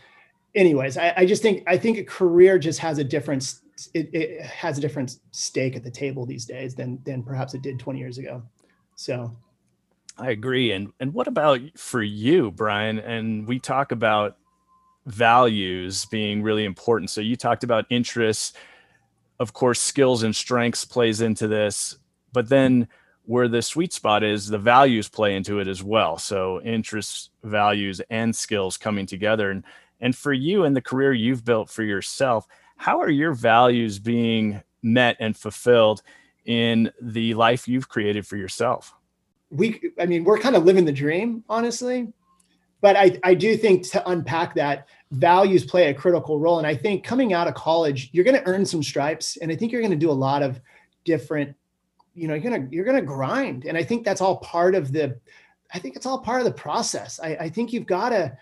anyways, 0.54 0.96
I, 0.96 1.14
I 1.16 1.26
just 1.26 1.42
think, 1.42 1.64
I 1.66 1.76
think 1.76 1.98
a 1.98 2.04
career 2.04 2.58
just 2.58 2.78
has 2.78 2.98
a 2.98 3.04
different, 3.04 3.54
it, 3.94 4.10
it 4.14 4.42
has 4.42 4.78
a 4.78 4.80
different 4.80 5.18
stake 5.32 5.74
at 5.74 5.82
the 5.82 5.90
table 5.90 6.26
these 6.26 6.44
days 6.44 6.74
than, 6.74 7.00
than 7.04 7.22
perhaps 7.22 7.54
it 7.54 7.62
did 7.62 7.80
20 7.80 7.98
years 7.98 8.18
ago. 8.18 8.42
So. 8.94 9.34
I 10.18 10.30
agree. 10.30 10.72
And, 10.72 10.92
and 11.00 11.12
what 11.12 11.26
about 11.26 11.60
for 11.76 12.02
you, 12.02 12.50
Brian? 12.50 12.98
And 12.98 13.46
we 13.46 13.58
talk 13.58 13.92
about 13.92 14.36
values 15.06 16.04
being 16.06 16.42
really 16.42 16.66
important. 16.66 17.10
So 17.10 17.22
you 17.22 17.36
talked 17.36 17.64
about 17.64 17.86
interests, 17.88 18.52
of 19.40 19.54
course, 19.54 19.80
skills 19.80 20.22
and 20.22 20.36
strengths 20.36 20.84
plays 20.84 21.22
into 21.22 21.48
this, 21.48 21.96
but 22.36 22.50
then 22.50 22.86
where 23.24 23.48
the 23.48 23.62
sweet 23.62 23.94
spot 23.94 24.22
is 24.22 24.46
the 24.46 24.58
values 24.58 25.08
play 25.08 25.34
into 25.34 25.58
it 25.58 25.66
as 25.66 25.82
well. 25.82 26.18
So 26.18 26.60
interests 26.60 27.30
values 27.42 28.02
and 28.10 28.36
skills 28.36 28.76
coming 28.76 29.06
together. 29.06 29.50
And 29.50 29.64
and 30.02 30.14
for 30.14 30.34
you 30.34 30.64
and 30.64 30.76
the 30.76 30.82
career 30.82 31.14
you've 31.14 31.46
built 31.46 31.70
for 31.70 31.82
yourself 31.82 32.46
how 32.76 33.00
are 33.00 33.08
your 33.08 33.32
values 33.32 33.98
being 33.98 34.62
met 34.82 35.16
and 35.18 35.34
fulfilled 35.34 36.02
in 36.44 36.92
the 37.00 37.32
life 37.32 37.66
you've 37.66 37.88
created 37.88 38.26
for 38.26 38.36
yourself? 38.36 38.94
We 39.50 39.80
i 39.98 40.04
mean 40.04 40.22
we're 40.24 40.38
kind 40.38 40.56
of 40.56 40.66
living 40.66 40.84
the 40.84 40.92
dream 40.92 41.42
honestly 41.48 42.12
but 42.82 42.96
i 42.96 43.18
i 43.24 43.32
do 43.32 43.56
think 43.56 43.88
to 43.92 44.10
unpack 44.10 44.54
that 44.56 44.88
values 45.10 45.64
play 45.64 45.88
a 45.88 45.94
critical 45.94 46.38
role. 46.38 46.58
And 46.58 46.66
i 46.66 46.74
think 46.74 47.02
coming 47.02 47.32
out 47.32 47.48
of 47.48 47.54
college 47.54 48.10
you're 48.12 48.24
going 48.24 48.36
to 48.36 48.46
earn 48.46 48.66
some 48.66 48.82
stripes 48.82 49.38
and 49.38 49.50
i 49.50 49.56
think 49.56 49.72
you're 49.72 49.80
going 49.80 49.98
to 49.98 50.04
do 50.06 50.10
a 50.10 50.22
lot 50.28 50.42
of 50.42 50.60
different 51.06 51.56
you 52.16 52.26
know 52.26 52.34
you're 52.34 52.50
gonna 52.50 52.68
you're 52.70 52.84
gonna 52.84 53.02
grind. 53.02 53.66
And 53.66 53.76
i 53.76 53.82
think 53.82 54.04
that's 54.04 54.20
all 54.20 54.38
part 54.38 54.74
of 54.74 54.92
the 54.92 55.18
i 55.72 55.78
think 55.78 55.96
it's 55.96 56.06
all 56.06 56.18
part 56.18 56.40
of 56.40 56.46
the 56.46 56.52
process. 56.52 57.20
I, 57.22 57.36
I 57.36 57.48
think 57.48 57.72
you've 57.72 57.86
got 57.86 58.10
to 58.10 58.36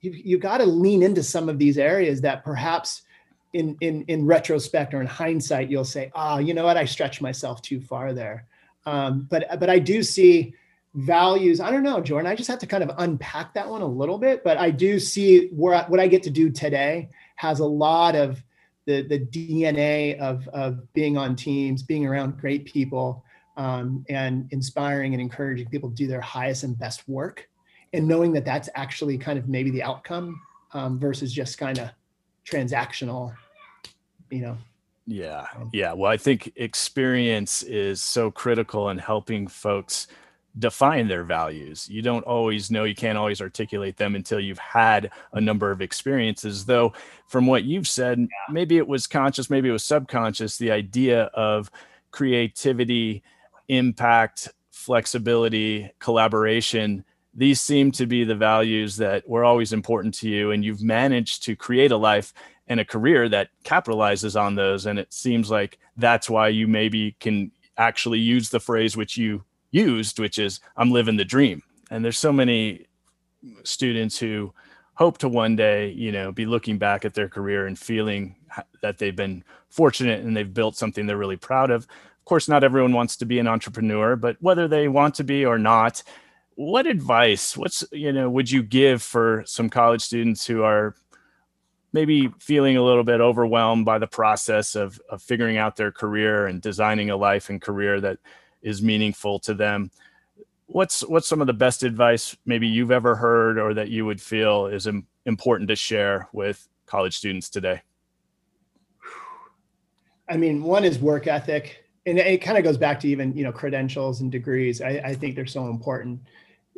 you've, 0.00 0.16
you've 0.16 0.40
got 0.40 0.58
to 0.58 0.66
lean 0.66 1.02
into 1.02 1.22
some 1.22 1.48
of 1.48 1.58
these 1.58 1.78
areas 1.78 2.20
that 2.22 2.44
perhaps 2.44 3.02
in 3.52 3.76
in 3.80 4.04
in 4.08 4.24
retrospect 4.24 4.94
or 4.94 5.00
in 5.00 5.06
hindsight 5.06 5.70
you'll 5.70 5.84
say 5.84 6.10
oh 6.14 6.38
you 6.38 6.54
know 6.54 6.64
what? 6.64 6.76
I 6.76 6.84
stretched 6.84 7.20
myself 7.20 7.60
too 7.62 7.80
far 7.80 8.12
there. 8.12 8.46
Um, 8.86 9.26
but 9.28 9.46
but 9.58 9.68
i 9.68 9.78
do 9.78 10.02
see 10.02 10.54
values. 10.94 11.60
I 11.60 11.70
don't 11.70 11.82
know 11.82 12.00
jordan 12.00 12.30
i 12.30 12.34
just 12.34 12.48
have 12.48 12.60
to 12.60 12.66
kind 12.66 12.82
of 12.82 12.90
unpack 12.98 13.52
that 13.54 13.68
one 13.68 13.82
a 13.82 13.86
little 13.86 14.16
bit 14.16 14.42
but 14.44 14.56
i 14.56 14.70
do 14.70 14.98
see 14.98 15.48
where 15.48 15.84
what 15.88 16.00
i 16.00 16.06
get 16.06 16.22
to 16.22 16.30
do 16.30 16.48
today 16.48 17.10
has 17.34 17.60
a 17.60 17.66
lot 17.66 18.14
of 18.14 18.42
the 18.86 19.02
the 19.02 19.20
DNA 19.20 20.18
of 20.18 20.48
of 20.48 20.92
being 20.94 21.16
on 21.16 21.36
teams, 21.36 21.82
being 21.82 22.06
around 22.06 22.40
great 22.40 22.64
people, 22.64 23.24
um, 23.56 24.04
and 24.08 24.48
inspiring 24.52 25.12
and 25.12 25.20
encouraging 25.20 25.68
people 25.68 25.90
to 25.90 25.94
do 25.94 26.06
their 26.06 26.20
highest 26.20 26.62
and 26.62 26.78
best 26.78 27.06
work, 27.08 27.48
and 27.92 28.06
knowing 28.06 28.32
that 28.32 28.44
that's 28.44 28.68
actually 28.74 29.18
kind 29.18 29.38
of 29.38 29.48
maybe 29.48 29.70
the 29.70 29.82
outcome 29.82 30.40
um, 30.72 30.98
versus 30.98 31.32
just 31.32 31.58
kind 31.58 31.78
of 31.78 31.90
transactional, 32.48 33.34
you 34.30 34.40
know. 34.40 34.56
Yeah, 35.06 35.46
yeah. 35.72 35.92
Well, 35.92 36.10
I 36.10 36.16
think 36.16 36.52
experience 36.56 37.62
is 37.62 38.02
so 38.02 38.30
critical 38.30 38.90
in 38.90 38.98
helping 38.98 39.46
folks 39.46 40.08
define 40.58 41.08
their 41.08 41.24
values. 41.24 41.88
You 41.88 42.02
don't 42.02 42.24
always 42.24 42.70
know, 42.70 42.84
you 42.84 42.94
can't 42.94 43.18
always 43.18 43.40
articulate 43.40 43.96
them 43.96 44.14
until 44.14 44.40
you've 44.40 44.58
had 44.58 45.10
a 45.32 45.40
number 45.40 45.70
of 45.70 45.82
experiences. 45.82 46.64
Though, 46.64 46.92
from 47.26 47.46
what 47.46 47.64
you've 47.64 47.88
said, 47.88 48.18
yeah. 48.18 48.26
maybe 48.50 48.78
it 48.78 48.88
was 48.88 49.06
conscious, 49.06 49.50
maybe 49.50 49.68
it 49.68 49.72
was 49.72 49.84
subconscious, 49.84 50.56
the 50.56 50.70
idea 50.70 51.24
of 51.34 51.70
creativity, 52.10 53.22
impact, 53.68 54.48
flexibility, 54.70 55.90
collaboration. 55.98 57.04
These 57.34 57.60
seem 57.60 57.92
to 57.92 58.06
be 58.06 58.24
the 58.24 58.34
values 58.34 58.96
that 58.96 59.28
were 59.28 59.44
always 59.44 59.72
important 59.72 60.14
to 60.14 60.28
you, 60.28 60.52
and 60.52 60.64
you've 60.64 60.82
managed 60.82 61.42
to 61.44 61.56
create 61.56 61.92
a 61.92 61.96
life 61.96 62.32
and 62.68 62.80
a 62.80 62.84
career 62.84 63.28
that 63.28 63.50
capitalizes 63.64 64.40
on 64.40 64.54
those. 64.54 64.86
And 64.86 64.98
it 64.98 65.12
seems 65.12 65.50
like 65.50 65.78
that's 65.96 66.30
why 66.30 66.48
you 66.48 66.66
maybe 66.66 67.14
can 67.20 67.52
actually 67.76 68.18
use 68.18 68.48
the 68.48 68.60
phrase 68.60 68.96
which 68.96 69.16
you 69.16 69.44
used, 69.76 70.18
which 70.18 70.38
is 70.38 70.60
I'm 70.76 70.90
living 70.90 71.16
the 71.16 71.24
dream. 71.24 71.62
And 71.90 72.04
there's 72.04 72.18
so 72.18 72.32
many 72.32 72.86
students 73.62 74.18
who 74.18 74.52
hope 74.94 75.18
to 75.18 75.28
one 75.28 75.54
day, 75.56 75.90
you 75.90 76.10
know, 76.10 76.32
be 76.32 76.46
looking 76.46 76.78
back 76.78 77.04
at 77.04 77.14
their 77.14 77.28
career 77.28 77.66
and 77.66 77.78
feeling 77.78 78.34
that 78.80 78.98
they've 78.98 79.14
been 79.14 79.44
fortunate 79.68 80.24
and 80.24 80.34
they've 80.36 80.54
built 80.54 80.76
something 80.76 81.06
they're 81.06 81.18
really 81.18 81.36
proud 81.36 81.70
of. 81.70 81.82
Of 81.82 82.24
course, 82.24 82.48
not 82.48 82.64
everyone 82.64 82.92
wants 82.92 83.16
to 83.18 83.26
be 83.26 83.38
an 83.38 83.46
entrepreneur, 83.46 84.16
but 84.16 84.36
whether 84.40 84.66
they 84.66 84.88
want 84.88 85.14
to 85.16 85.24
be 85.24 85.44
or 85.44 85.58
not, 85.58 86.02
what 86.54 86.86
advice, 86.86 87.56
what's, 87.56 87.84
you 87.92 88.12
know, 88.12 88.30
would 88.30 88.50
you 88.50 88.62
give 88.62 89.02
for 89.02 89.44
some 89.46 89.68
college 89.68 90.00
students 90.00 90.46
who 90.46 90.62
are 90.62 90.94
maybe 91.92 92.32
feeling 92.38 92.76
a 92.76 92.82
little 92.82 93.04
bit 93.04 93.20
overwhelmed 93.20 93.84
by 93.84 93.98
the 93.98 94.06
process 94.06 94.74
of, 94.74 94.98
of 95.10 95.22
figuring 95.22 95.58
out 95.58 95.76
their 95.76 95.92
career 95.92 96.46
and 96.46 96.62
designing 96.62 97.10
a 97.10 97.16
life 97.16 97.50
and 97.50 97.60
career 97.60 98.00
that 98.00 98.18
is 98.66 98.82
meaningful 98.82 99.38
to 99.38 99.54
them. 99.54 99.90
What's 100.66 101.02
what's 101.02 101.28
some 101.28 101.40
of 101.40 101.46
the 101.46 101.52
best 101.52 101.84
advice 101.84 102.36
maybe 102.44 102.66
you've 102.66 102.90
ever 102.90 103.14
heard 103.14 103.58
or 103.58 103.72
that 103.74 103.88
you 103.88 104.04
would 104.04 104.20
feel 104.20 104.66
is 104.66 104.88
Im- 104.88 105.06
important 105.24 105.68
to 105.68 105.76
share 105.76 106.28
with 106.32 106.68
college 106.84 107.16
students 107.16 107.48
today? 107.48 107.82
I 110.28 110.36
mean 110.36 110.64
one 110.64 110.84
is 110.84 110.98
work 110.98 111.28
ethic 111.28 111.84
and 112.04 112.18
it 112.18 112.42
kind 112.42 112.58
of 112.58 112.64
goes 112.64 112.76
back 112.76 112.98
to 113.00 113.08
even 113.08 113.36
you 113.36 113.44
know 113.44 113.52
credentials 113.52 114.20
and 114.20 114.32
degrees. 114.32 114.82
I, 114.82 115.00
I 115.04 115.14
think 115.14 115.36
they're 115.36 115.46
so 115.46 115.68
important. 115.68 116.20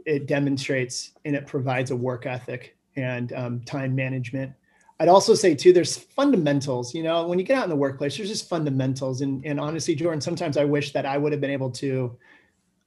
It 0.04 0.26
demonstrates 0.26 1.12
and 1.24 1.34
it 1.34 1.46
provides 1.46 1.90
a 1.90 1.96
work 1.96 2.26
ethic 2.26 2.76
and 2.96 3.32
um, 3.32 3.60
time 3.60 3.94
management. 3.94 4.52
I'd 5.00 5.08
also 5.08 5.34
say 5.34 5.54
too, 5.54 5.72
there's 5.72 5.96
fundamentals. 5.96 6.94
You 6.94 7.04
know, 7.04 7.26
when 7.26 7.38
you 7.38 7.44
get 7.44 7.56
out 7.56 7.64
in 7.64 7.70
the 7.70 7.76
workplace, 7.76 8.16
there's 8.16 8.28
just 8.28 8.48
fundamentals. 8.48 9.20
And 9.20 9.44
and 9.44 9.60
honestly, 9.60 9.94
Jordan, 9.94 10.20
sometimes 10.20 10.56
I 10.56 10.64
wish 10.64 10.92
that 10.92 11.06
I 11.06 11.18
would 11.18 11.32
have 11.32 11.40
been 11.40 11.50
able 11.50 11.70
to 11.72 12.16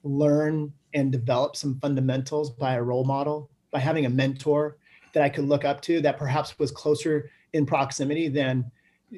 learn 0.03 0.73
and 0.93 1.11
develop 1.11 1.55
some 1.55 1.79
fundamentals 1.79 2.49
by 2.49 2.73
a 2.73 2.83
role 2.83 3.05
model, 3.05 3.49
by 3.71 3.79
having 3.79 4.05
a 4.05 4.09
mentor 4.09 4.77
that 5.13 5.23
I 5.23 5.29
could 5.29 5.45
look 5.45 5.63
up 5.63 5.81
to 5.81 6.01
that 6.01 6.17
perhaps 6.17 6.57
was 6.59 6.71
closer 6.71 7.29
in 7.53 7.65
proximity 7.65 8.27
than. 8.27 8.69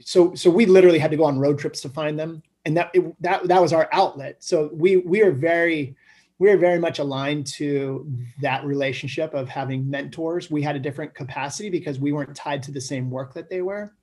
So 0.02 0.36
so 0.36 0.50
we 0.50 0.66
literally 0.66 1.00
had 1.00 1.12
to 1.12 1.18
go 1.18 1.26
on 1.26 1.40
road 1.40 1.58
trips 1.58 1.82
to 1.82 1.90
find 1.90 2.20
them, 2.20 2.44
and 2.66 2.78
that 2.78 2.92
it, 2.94 3.22
that 3.22 3.48
that 3.48 3.62
was 3.62 3.74
our 3.74 3.90
outlet. 3.92 4.44
So 4.44 4.70
we 4.72 4.98
we 4.98 5.22
are 5.22 5.32
very 5.32 5.96
we 6.44 6.50
are 6.50 6.58
very 6.58 6.78
much 6.78 7.00
aligned 7.00 7.48
to 7.48 8.06
that 8.42 8.66
relationship 8.66 9.34
of 9.34 9.48
having 9.48 9.90
mentors. 9.90 10.52
We 10.52 10.62
had 10.62 10.76
a 10.76 10.80
different 10.80 11.16
capacity 11.16 11.70
because 11.70 12.02
we 12.02 12.12
weren't 12.12 12.36
tied 12.36 12.62
to 12.64 12.72
the 12.74 12.82
same 12.82 13.10
work 13.10 13.34
that 13.36 13.50
they 13.50 13.62
were. 13.62 13.96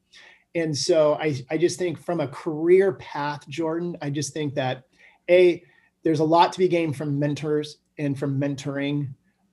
And 0.55 0.75
so 0.75 1.17
I, 1.17 1.39
I 1.51 1.59
just 1.59 1.79
think 1.79 2.03
from 2.03 2.21
a 2.21 2.29
career 2.29 2.95
path, 2.95 3.47
Jordan, 3.47 3.95
I 4.01 4.09
just 4.09 4.33
think 4.33 4.55
that 4.55 4.85
A, 5.29 5.63
there's 6.03 6.21
a 6.21 6.25
lot 6.25 6.51
to 6.55 6.59
be 6.59 6.67
gained 6.67 6.97
from 6.97 7.19
mentors 7.19 7.77
and 7.99 8.19
from 8.19 8.41
mentoring. 8.41 9.11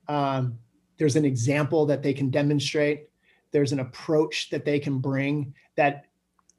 Um, 0.08 0.58
there's 0.96 1.16
an 1.16 1.26
example 1.26 1.84
that 1.84 2.02
they 2.02 2.14
can 2.14 2.30
demonstrate. 2.30 3.10
There's 3.50 3.72
an 3.72 3.80
approach 3.80 4.48
that 4.48 4.64
they 4.64 4.78
can 4.78 4.98
bring 4.98 5.52
that 5.76 6.06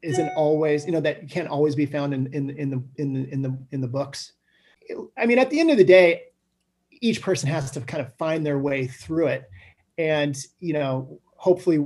isn't 0.03 0.29
always, 0.36 0.86
you 0.86 0.91
know, 0.91 1.01
that 1.01 1.27
can't 1.27 1.48
always 1.48 1.74
be 1.74 1.88
found 1.88 2.13
in, 2.13 2.27
in, 2.33 2.51
in 2.51 2.69
the, 2.69 2.83
in 2.98 3.13
the, 3.13 3.29
in 3.31 3.41
the, 3.41 3.57
in 3.71 3.81
the 3.81 3.88
books. 3.88 4.33
I 5.17 5.25
mean, 5.25 5.39
at 5.39 5.50
the 5.50 5.60
end 5.60 5.72
of 5.72 5.77
the 5.77 5.84
day, 5.84 6.24
each 7.01 7.22
person 7.22 7.50
has 7.50 7.72
to 7.72 7.81
kind 7.81 8.01
of 8.01 8.13
find 8.15 8.46
their 8.46 8.60
way 8.60 8.88
through 8.88 9.27
it. 9.27 9.50
And, 9.98 10.38
you 10.60 10.74
know, 10.74 11.19
hopefully 11.36 11.86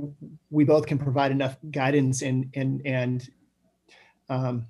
we 0.50 0.64
both 0.64 0.86
can 0.86 0.98
provide 0.98 1.30
enough 1.30 1.56
guidance 1.70 2.22
and, 2.22 2.50
and, 2.54 2.82
and, 2.84 3.28
um, 4.28 4.66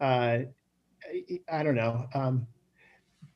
uh, 0.00 0.38
I 1.50 1.62
don't 1.62 1.74
know, 1.74 2.06
um, 2.14 2.46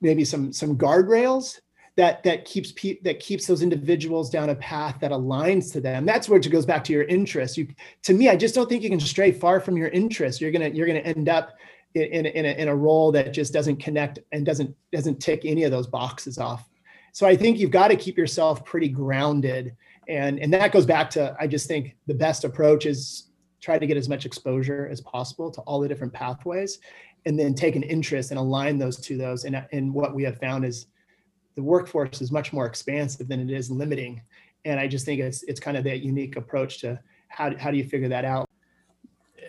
maybe 0.01 0.25
some, 0.25 0.53
some 0.53 0.77
guardrails 0.77 1.61
that, 1.97 2.23
that 2.25 2.45
keeps, 2.45 2.73
pe- 2.73 3.01
that 3.03 3.21
keeps 3.21 3.47
those 3.47 3.63
individuals 3.63 4.29
down 4.29 4.51
a 4.51 4.55
path 4.57 4.97
that 5.01 5.11
aligns 5.11 5.73
to 5.73 5.81
them. 5.81 6.05
That's 6.05 6.29
where 6.29 6.39
it 6.39 6.51
goes 6.51 6.67
back 6.67 6.85
to 6.85 6.93
your 6.93 7.05
interest. 7.05 7.57
You, 7.57 7.69
to 8.03 8.13
me, 8.13 8.29
I 8.29 8.37
just 8.37 8.55
don't 8.55 8.69
think 8.69 8.83
you 8.83 8.91
can 8.91 9.01
stray 9.01 9.33
far 9.33 9.61
from 9.61 9.77
your 9.77 9.89
interest. 9.89 10.41
You're 10.41 10.51
going 10.51 10.71
to, 10.71 10.77
you're 10.77 10.87
going 10.87 11.03
to 11.03 11.09
end 11.09 11.29
up 11.29 11.57
in, 12.03 12.27
in, 12.27 12.45
a, 12.45 12.49
in 12.61 12.69
a 12.69 12.77
role 12.77 13.11
that 13.13 13.33
just 13.33 13.53
doesn't 13.53 13.77
connect 13.77 14.19
and 14.33 14.45
doesn't 14.45 14.75
doesn't 14.93 15.21
tick 15.21 15.43
any 15.45 15.65
of 15.65 15.71
those 15.71 15.87
boxes 15.87 16.39
off. 16.39 16.69
So 17.13 17.27
I 17.27 17.37
think 17.37 17.59
you've 17.59 17.71
got 17.71 17.89
to 17.89 17.97
keep 17.97 18.19
yourself 18.19 18.65
pretty 18.65 18.89
grounded, 18.89 19.75
and 20.09 20.39
and 20.39 20.53
that 20.53 20.73
goes 20.73 20.87
back 20.87 21.11
to 21.11 21.37
I 21.41 21.47
just 21.47 21.67
think 21.67 21.97
the 22.07 22.15
best 22.15 22.45
approach 22.45 22.87
is 22.87 23.31
try 23.61 23.79
to 23.79 23.87
get 23.87 23.97
as 23.97 24.09
much 24.09 24.27
exposure 24.27 24.87
as 24.91 25.01
possible 25.01 25.51
to 25.51 25.61
all 25.63 25.81
the 25.81 25.89
different 25.89 26.13
pathways, 26.13 26.79
and 27.25 27.39
then 27.39 27.55
take 27.55 27.77
an 27.77 27.83
interest 27.83 28.31
and 28.31 28.39
align 28.39 28.79
those 28.79 28.99
to 29.01 29.17
those. 29.17 29.45
And 29.45 29.65
and 29.73 29.93
what 29.93 30.15
we 30.15 30.23
have 30.25 30.39
found 30.39 30.65
is 30.65 30.87
the 31.55 31.63
workforce 31.63 32.21
is 32.21 32.31
much 32.31 32.53
more 32.53 32.67
expansive 32.67 33.29
than 33.29 33.41
it 33.41 33.51
is 33.51 33.71
limiting, 33.71 34.21
and 34.65 34.79
I 34.79 34.87
just 34.87 35.07
think 35.07 35.21
it's 35.21 35.43
it's 35.45 35.61
kind 35.61 35.77
of 35.77 35.85
that 35.85 36.01
unique 36.01 36.37
approach 36.37 36.81
to 36.81 37.01
how 37.29 37.57
how 37.57 37.71
do 37.71 37.79
you 37.79 37.85
figure 37.85 38.09
that 38.09 38.25
out 38.25 38.46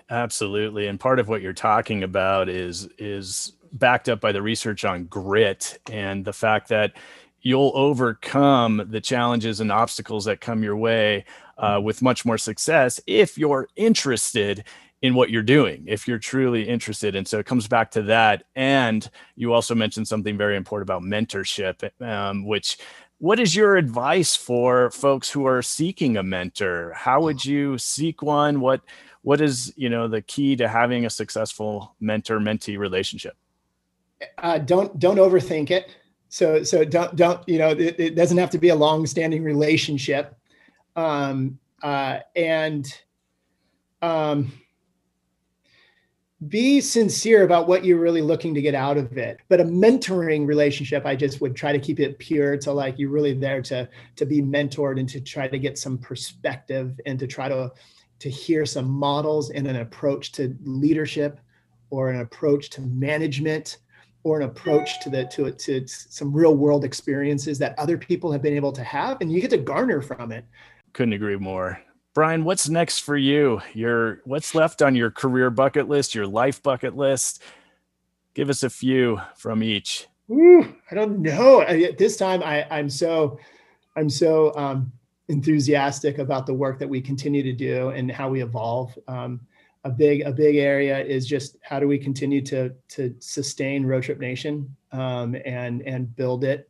Absolutely. 0.09 0.87
And 0.87 0.99
part 0.99 1.19
of 1.19 1.27
what 1.27 1.41
you're 1.41 1.53
talking 1.53 2.03
about 2.03 2.47
is 2.49 2.87
is 2.97 3.53
backed 3.73 4.07
up 4.07 4.21
by 4.21 4.31
the 4.31 4.41
research 4.41 4.85
on 4.85 5.05
grit 5.05 5.79
and 5.91 6.23
the 6.23 6.31
fact 6.33 6.69
that 6.69 6.93
you'll 7.41 7.73
overcome 7.75 8.87
the 8.89 9.01
challenges 9.01 9.59
and 9.59 9.71
obstacles 9.71 10.25
that 10.25 10.39
come 10.39 10.63
your 10.63 10.77
way 10.77 11.25
uh, 11.57 11.79
with 11.83 12.01
much 12.01 12.25
more 12.25 12.37
success 12.37 12.99
if 13.05 13.37
you're 13.37 13.67
interested 13.75 14.63
in 15.01 15.13
what 15.13 15.29
you're 15.29 15.43
doing, 15.43 15.83
if 15.87 16.07
you're 16.07 16.17
truly 16.17 16.67
interested. 16.67 17.15
And 17.15 17.27
so 17.27 17.37
it 17.37 17.45
comes 17.45 17.67
back 17.67 17.91
to 17.91 18.01
that. 18.03 18.43
And 18.55 19.07
you 19.35 19.53
also 19.53 19.75
mentioned 19.75 20.07
something 20.07 20.37
very 20.37 20.55
important 20.55 20.89
about 20.89 21.03
mentorship, 21.03 21.89
um, 22.01 22.45
which 22.45 22.77
what 23.19 23.39
is 23.39 23.55
your 23.55 23.77
advice 23.77 24.35
for 24.35 24.91
folks 24.91 25.29
who 25.29 25.45
are 25.45 25.61
seeking 25.61 26.17
a 26.17 26.23
mentor? 26.23 26.93
How 26.95 27.21
would 27.21 27.45
you 27.45 27.77
seek 27.77 28.21
one? 28.21 28.59
What 28.59 28.81
what 29.21 29.41
is 29.41 29.73
you 29.75 29.89
know 29.89 30.07
the 30.07 30.21
key 30.21 30.55
to 30.55 30.67
having 30.67 31.05
a 31.05 31.09
successful 31.09 31.95
mentor 31.99 32.39
mentee 32.39 32.77
relationship? 32.77 33.35
Uh, 34.37 34.57
don't 34.57 34.97
don't 34.99 35.17
overthink 35.17 35.71
it. 35.71 35.95
So 36.29 36.63
so 36.63 36.83
don't 36.83 37.15
don't 37.15 37.47
you 37.47 37.59
know 37.59 37.69
it, 37.69 37.99
it 37.99 38.15
doesn't 38.15 38.37
have 38.37 38.49
to 38.51 38.57
be 38.57 38.69
a 38.69 38.75
long 38.75 39.05
standing 39.05 39.43
relationship. 39.43 40.35
Um, 40.95 41.59
uh, 41.83 42.19
and 42.35 42.91
um, 44.01 44.51
be 46.47 46.81
sincere 46.81 47.43
about 47.43 47.67
what 47.67 47.85
you're 47.85 47.99
really 47.99 48.21
looking 48.21 48.53
to 48.53 48.61
get 48.61 48.75
out 48.75 48.97
of 48.97 49.17
it. 49.17 49.39
But 49.47 49.61
a 49.61 49.63
mentoring 49.63 50.47
relationship 50.47 51.05
i 51.05 51.15
just 51.15 51.41
would 51.41 51.55
try 51.55 51.71
to 51.71 51.79
keep 51.79 51.99
it 51.99 52.19
pure 52.19 52.57
to 52.57 52.71
like 52.71 52.97
you're 52.97 53.09
really 53.09 53.33
there 53.33 53.61
to 53.63 53.87
to 54.15 54.25
be 54.25 54.41
mentored 54.41 54.99
and 54.99 55.09
to 55.09 55.21
try 55.21 55.47
to 55.47 55.59
get 55.59 55.77
some 55.77 55.97
perspective 55.97 56.99
and 57.05 57.19
to 57.19 57.27
try 57.27 57.47
to 57.47 57.71
to 58.19 58.29
hear 58.29 58.65
some 58.65 58.89
models 58.89 59.49
and 59.51 59.67
an 59.67 59.77
approach 59.77 60.31
to 60.33 60.55
leadership 60.63 61.39
or 61.89 62.09
an 62.09 62.21
approach 62.21 62.69
to 62.71 62.81
management 62.81 63.77
or 64.23 64.41
an 64.41 64.43
approach 64.43 64.99
to 65.01 65.09
the 65.09 65.25
to, 65.25 65.51
to 65.51 65.87
some 65.87 66.33
real 66.33 66.55
world 66.55 66.83
experiences 66.83 67.57
that 67.59 67.77
other 67.79 67.97
people 67.97 68.31
have 68.31 68.41
been 68.41 68.55
able 68.55 68.71
to 68.73 68.83
have 68.83 69.21
and 69.21 69.31
you 69.31 69.39
get 69.39 69.49
to 69.51 69.57
garner 69.57 70.01
from 70.01 70.31
it. 70.31 70.45
Couldn't 70.93 71.13
agree 71.13 71.37
more. 71.37 71.79
Brian 72.13 72.43
what's 72.43 72.67
next 72.67 72.99
for 72.99 73.15
you? 73.15 73.61
Your 73.73 74.21
what's 74.25 74.55
left 74.55 74.81
on 74.81 74.95
your 74.95 75.11
career 75.11 75.49
bucket 75.49 75.87
list 75.87 76.15
your 76.15 76.27
life 76.27 76.61
bucket 76.61 76.95
list? 76.95 77.41
Give 78.33 78.49
us 78.49 78.63
a 78.63 78.69
few 78.69 79.21
from 79.35 79.63
each. 79.63 80.07
Ooh, 80.29 80.75
i 80.91 80.95
don't 80.95 81.19
know. 81.19 81.61
At 81.61 81.97
this 81.97 82.17
time 82.17 82.41
i 82.43 82.65
i'm 82.69 82.89
so 82.89 83.39
i'm 83.95 84.09
so 84.09 84.53
um 84.55 84.91
enthusiastic 85.29 86.19
about 86.19 86.45
the 86.45 86.53
work 86.53 86.79
that 86.79 86.87
we 86.87 87.01
continue 87.01 87.43
to 87.43 87.53
do 87.53 87.89
and 87.89 88.11
how 88.11 88.29
we 88.29 88.41
evolve. 88.41 88.97
Um, 89.07 89.41
a 89.83 89.89
big 89.89 90.21
a 90.21 90.31
big 90.31 90.57
area 90.57 90.99
is 90.99 91.25
just 91.25 91.57
how 91.61 91.79
do 91.79 91.87
we 91.87 91.97
continue 91.97 92.41
to 92.41 92.73
to 92.89 93.15
sustain 93.19 93.85
Road 93.85 94.03
Trip 94.03 94.19
Nation 94.19 94.75
um, 94.91 95.35
and 95.45 95.81
and 95.83 96.13
build 96.15 96.43
it. 96.43 96.69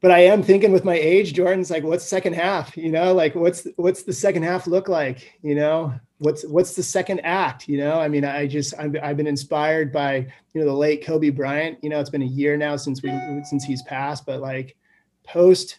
But 0.00 0.10
I 0.10 0.20
am 0.20 0.42
thinking 0.42 0.72
with 0.72 0.84
my 0.84 0.96
age, 0.96 1.32
Jordan's 1.32 1.70
like, 1.70 1.84
what's 1.84 2.04
second 2.04 2.34
half? 2.34 2.76
You 2.76 2.90
know, 2.90 3.14
like 3.14 3.34
what's 3.34 3.66
what's 3.76 4.02
the 4.02 4.12
second 4.12 4.42
half 4.42 4.66
look 4.66 4.88
like? 4.88 5.38
You 5.42 5.54
know, 5.54 5.94
what's 6.18 6.44
what's 6.44 6.74
the 6.74 6.82
second 6.82 7.20
act? 7.20 7.68
You 7.68 7.78
know, 7.78 8.00
I 8.00 8.08
mean, 8.08 8.24
I 8.24 8.46
just 8.46 8.74
I've, 8.78 8.96
I've 9.02 9.16
been 9.16 9.28
inspired 9.28 9.92
by 9.92 10.16
you 10.54 10.60
know 10.60 10.66
the 10.66 10.72
late 10.72 11.04
Kobe 11.04 11.30
Bryant. 11.30 11.78
You 11.82 11.90
know, 11.90 12.00
it's 12.00 12.10
been 12.10 12.22
a 12.22 12.26
year 12.26 12.56
now 12.56 12.76
since 12.76 13.02
we 13.02 13.10
since 13.44 13.64
he's 13.64 13.82
passed, 13.82 14.26
but 14.26 14.40
like 14.40 14.76
post 15.24 15.78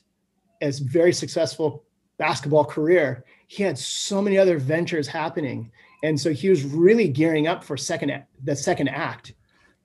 as 0.64 0.80
very 0.80 1.14
successful 1.14 1.84
basketball 2.18 2.66
career, 2.66 3.24
he 3.48 3.62
had 3.64 3.78
so 3.78 4.22
many 4.22 4.38
other 4.38 4.58
ventures 4.58 5.08
happening. 5.08 5.72
And 6.04 6.20
so 6.20 6.32
he 6.32 6.50
was 6.50 6.64
really 6.64 7.08
gearing 7.08 7.48
up 7.48 7.64
for 7.64 7.78
second 7.78 8.24
the 8.44 8.56
second 8.56 8.88
act. 8.88 9.34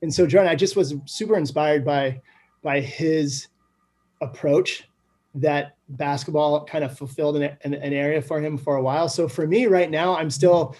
And 0.01 0.13
so 0.13 0.25
John, 0.25 0.47
I 0.47 0.55
just 0.55 0.75
was 0.75 0.95
super 1.05 1.37
inspired 1.37 1.85
by 1.85 2.21
by 2.63 2.81
his 2.81 3.47
approach 4.21 4.87
that 5.35 5.75
basketball 5.89 6.65
kind 6.65 6.83
of 6.83 6.97
fulfilled 6.97 7.37
an, 7.37 7.57
an, 7.63 7.73
an, 7.73 7.93
area 7.93 8.21
for 8.21 8.41
him 8.41 8.57
for 8.57 8.77
a 8.77 8.81
while. 8.81 9.07
So 9.07 9.27
for 9.27 9.47
me 9.47 9.67
right 9.67 9.89
now, 9.89 10.17
I'm 10.17 10.29
still, 10.29 10.75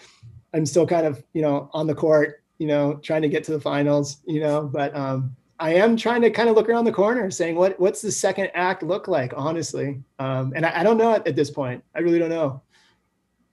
I'm 0.54 0.66
still 0.66 0.88
kind 0.88 1.06
of, 1.06 1.24
you 1.34 1.42
know, 1.42 1.70
on 1.72 1.88
the 1.88 1.94
court, 1.94 2.44
you 2.58 2.68
know, 2.68 2.96
trying 2.96 3.22
to 3.22 3.30
get 3.30 3.44
to 3.46 3.52
the 3.52 3.62
finals, 3.62 4.18
you 4.26 4.42
know, 4.42 4.64
but 4.64 4.94
um, 4.96 5.36
I 5.60 5.74
am 5.74 5.98
trying 5.98 6.22
to 6.22 6.30
kind 6.30 6.48
of 6.48 6.56
look 6.56 6.70
around 6.70 6.86
the 6.86 6.92
corner, 6.92 7.30
saying 7.30 7.56
what 7.56 7.80
what's 7.80 8.02
the 8.02 8.12
second 8.12 8.50
act 8.54 8.82
look 8.82 9.08
like, 9.08 9.34
honestly. 9.36 10.02
Um, 10.18 10.54
and 10.56 10.66
I, 10.66 10.80
I, 10.80 10.84
don't 10.84 10.98
know 10.98 11.14
at, 11.14 11.28
at 11.28 11.36
this 11.36 11.52
point. 11.52 11.84
I 11.94 12.00
really 12.00 12.18
don't 12.18 12.30
know. 12.30 12.62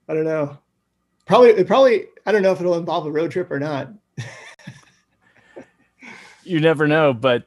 I 0.08 0.14
don't 0.14 0.24
know. 0.24 0.56
Probably, 1.26 1.64
probably. 1.64 2.06
I 2.24 2.32
don't 2.32 2.42
know 2.42 2.52
if 2.52 2.60
it'll 2.60 2.78
involve 2.78 3.06
a 3.06 3.10
road 3.10 3.32
trip 3.32 3.50
or 3.50 3.58
not. 3.58 3.88
you 6.44 6.60
never 6.60 6.86
know, 6.86 7.12
but 7.12 7.44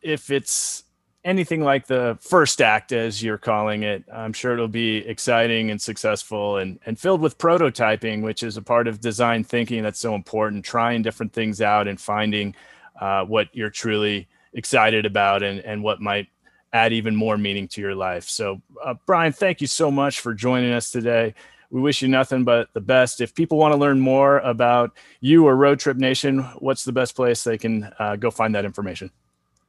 if 0.00 0.30
it's 0.30 0.84
anything 1.24 1.62
like 1.62 1.86
the 1.86 2.16
first 2.20 2.62
act, 2.62 2.92
as 2.92 3.22
you're 3.22 3.38
calling 3.38 3.82
it, 3.82 4.04
I'm 4.12 4.32
sure 4.32 4.54
it'll 4.54 4.68
be 4.68 4.98
exciting 4.98 5.70
and 5.70 5.80
successful 5.80 6.56
and, 6.56 6.78
and 6.86 6.98
filled 6.98 7.20
with 7.20 7.36
prototyping, 7.36 8.22
which 8.22 8.42
is 8.42 8.56
a 8.56 8.62
part 8.62 8.88
of 8.88 9.00
design 9.00 9.44
thinking 9.44 9.82
that's 9.82 10.00
so 10.00 10.14
important, 10.14 10.64
trying 10.64 11.02
different 11.02 11.34
things 11.34 11.60
out 11.60 11.86
and 11.86 12.00
finding 12.00 12.54
uh, 13.00 13.24
what 13.24 13.48
you're 13.52 13.70
truly 13.70 14.28
excited 14.52 15.06
about 15.06 15.42
and, 15.42 15.60
and 15.60 15.82
what 15.82 16.00
might 16.00 16.28
add 16.72 16.92
even 16.92 17.16
more 17.16 17.36
meaning 17.36 17.66
to 17.68 17.80
your 17.80 17.94
life. 17.94 18.28
So, 18.28 18.60
uh, 18.84 18.94
Brian, 19.06 19.32
thank 19.32 19.60
you 19.60 19.66
so 19.66 19.90
much 19.90 20.20
for 20.20 20.34
joining 20.34 20.72
us 20.72 20.90
today. 20.90 21.34
We 21.70 21.80
wish 21.80 22.02
you 22.02 22.08
nothing 22.08 22.44
but 22.44 22.72
the 22.72 22.80
best. 22.80 23.20
If 23.20 23.34
people 23.34 23.58
want 23.58 23.72
to 23.72 23.78
learn 23.78 24.00
more 24.00 24.38
about 24.38 24.96
you 25.20 25.46
or 25.46 25.56
Road 25.56 25.78
Trip 25.78 25.96
Nation, 25.96 26.40
what's 26.58 26.84
the 26.84 26.92
best 26.92 27.14
place 27.14 27.44
they 27.44 27.58
can 27.58 27.92
uh, 27.98 28.16
go 28.16 28.30
find 28.30 28.54
that 28.54 28.64
information? 28.64 29.10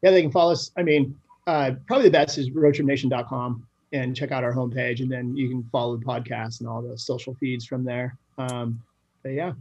Yeah, 0.02 0.12
they 0.12 0.22
can 0.22 0.32
follow 0.32 0.52
us. 0.52 0.72
I 0.78 0.84
mean, 0.84 1.16
uh, 1.46 1.72
probably 1.86 2.08
the 2.08 2.12
best 2.12 2.38
is 2.38 2.50
roadtripnation.com 2.50 3.68
and 3.94 4.16
check 4.16 4.32
out 4.32 4.44
our 4.44 4.54
homepage, 4.54 5.02
and 5.02 5.12
then 5.12 5.36
you 5.36 5.50
can 5.50 5.64
follow 5.72 5.98
the 5.98 6.06
podcast 6.06 6.60
and 6.60 6.70
all 6.70 6.82
the 6.82 6.98
social 6.98 7.36
feeds 7.36 7.66
from 7.66 7.84
there. 7.84 8.18
Um, 8.38 8.82
but 9.22 9.30
yeah, 9.30 9.54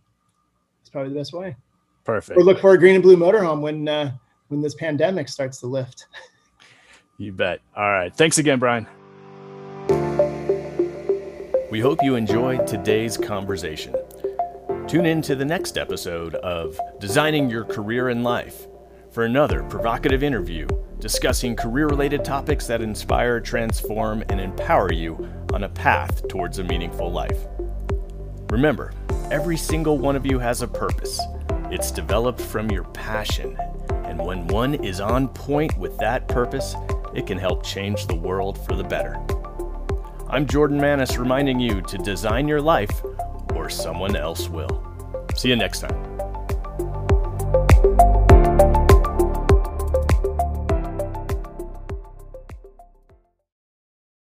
it's 0.80 0.88
probably 0.88 1.12
the 1.12 1.18
best 1.18 1.32
way. 1.32 1.56
Perfect. 2.04 2.38
Or 2.38 2.42
look 2.42 2.60
for 2.60 2.72
a 2.72 2.78
green 2.78 2.94
and 2.94 3.02
blue 3.02 3.16
motorhome 3.16 3.60
when 3.60 3.88
uh, 3.88 4.12
when 4.48 4.60
this 4.60 4.74
pandemic 4.74 5.28
starts 5.28 5.60
to 5.60 5.66
lift. 5.66 6.06
You 7.18 7.32
bet. 7.32 7.60
All 7.76 7.90
right. 7.90 8.14
Thanks 8.14 8.38
again, 8.38 8.58
Brian. 8.58 8.86
We 11.70 11.78
hope 11.78 12.02
you 12.02 12.16
enjoyed 12.16 12.66
today's 12.66 13.16
conversation. 13.16 13.94
Tune 14.88 15.06
in 15.06 15.22
to 15.22 15.36
the 15.36 15.44
next 15.44 15.78
episode 15.78 16.34
of 16.36 16.80
Designing 16.98 17.48
Your 17.48 17.64
Career 17.64 18.08
in 18.08 18.22
Life 18.22 18.66
for 19.12 19.24
another 19.24 19.62
provocative 19.64 20.22
interview 20.22 20.66
discussing 21.00 21.56
career 21.56 21.86
related 21.86 22.24
topics 22.24 22.66
that 22.66 22.82
inspire, 22.82 23.40
transform, 23.40 24.22
and 24.28 24.40
empower 24.40 24.92
you 24.92 25.28
on 25.52 25.64
a 25.64 25.68
path 25.68 26.26
towards 26.28 26.58
a 26.58 26.64
meaningful 26.64 27.10
life. 27.10 27.46
Remember, 28.50 28.92
every 29.30 29.56
single 29.56 29.98
one 29.98 30.14
of 30.14 30.26
you 30.26 30.38
has 30.38 30.62
a 30.62 30.68
purpose. 30.68 31.20
It's 31.70 31.92
developed 31.92 32.40
from 32.40 32.68
your 32.68 32.82
passion, 32.82 33.56
and 34.04 34.18
when 34.18 34.48
one 34.48 34.74
is 34.74 35.00
on 35.00 35.28
point 35.28 35.78
with 35.78 35.96
that 35.98 36.26
purpose, 36.26 36.74
it 37.14 37.28
can 37.28 37.38
help 37.38 37.64
change 37.64 38.08
the 38.08 38.14
world 38.16 38.58
for 38.66 38.74
the 38.74 38.82
better. 38.82 39.16
I'm 40.28 40.46
Jordan 40.46 40.80
Manis 40.80 41.16
reminding 41.16 41.60
you 41.60 41.80
to 41.82 41.96
design 41.98 42.48
your 42.48 42.60
life 42.60 43.04
or 43.54 43.70
someone 43.70 44.16
else 44.16 44.48
will. 44.48 44.84
See 45.36 45.48
you 45.48 45.56
next 45.56 45.78
time. 45.78 46.09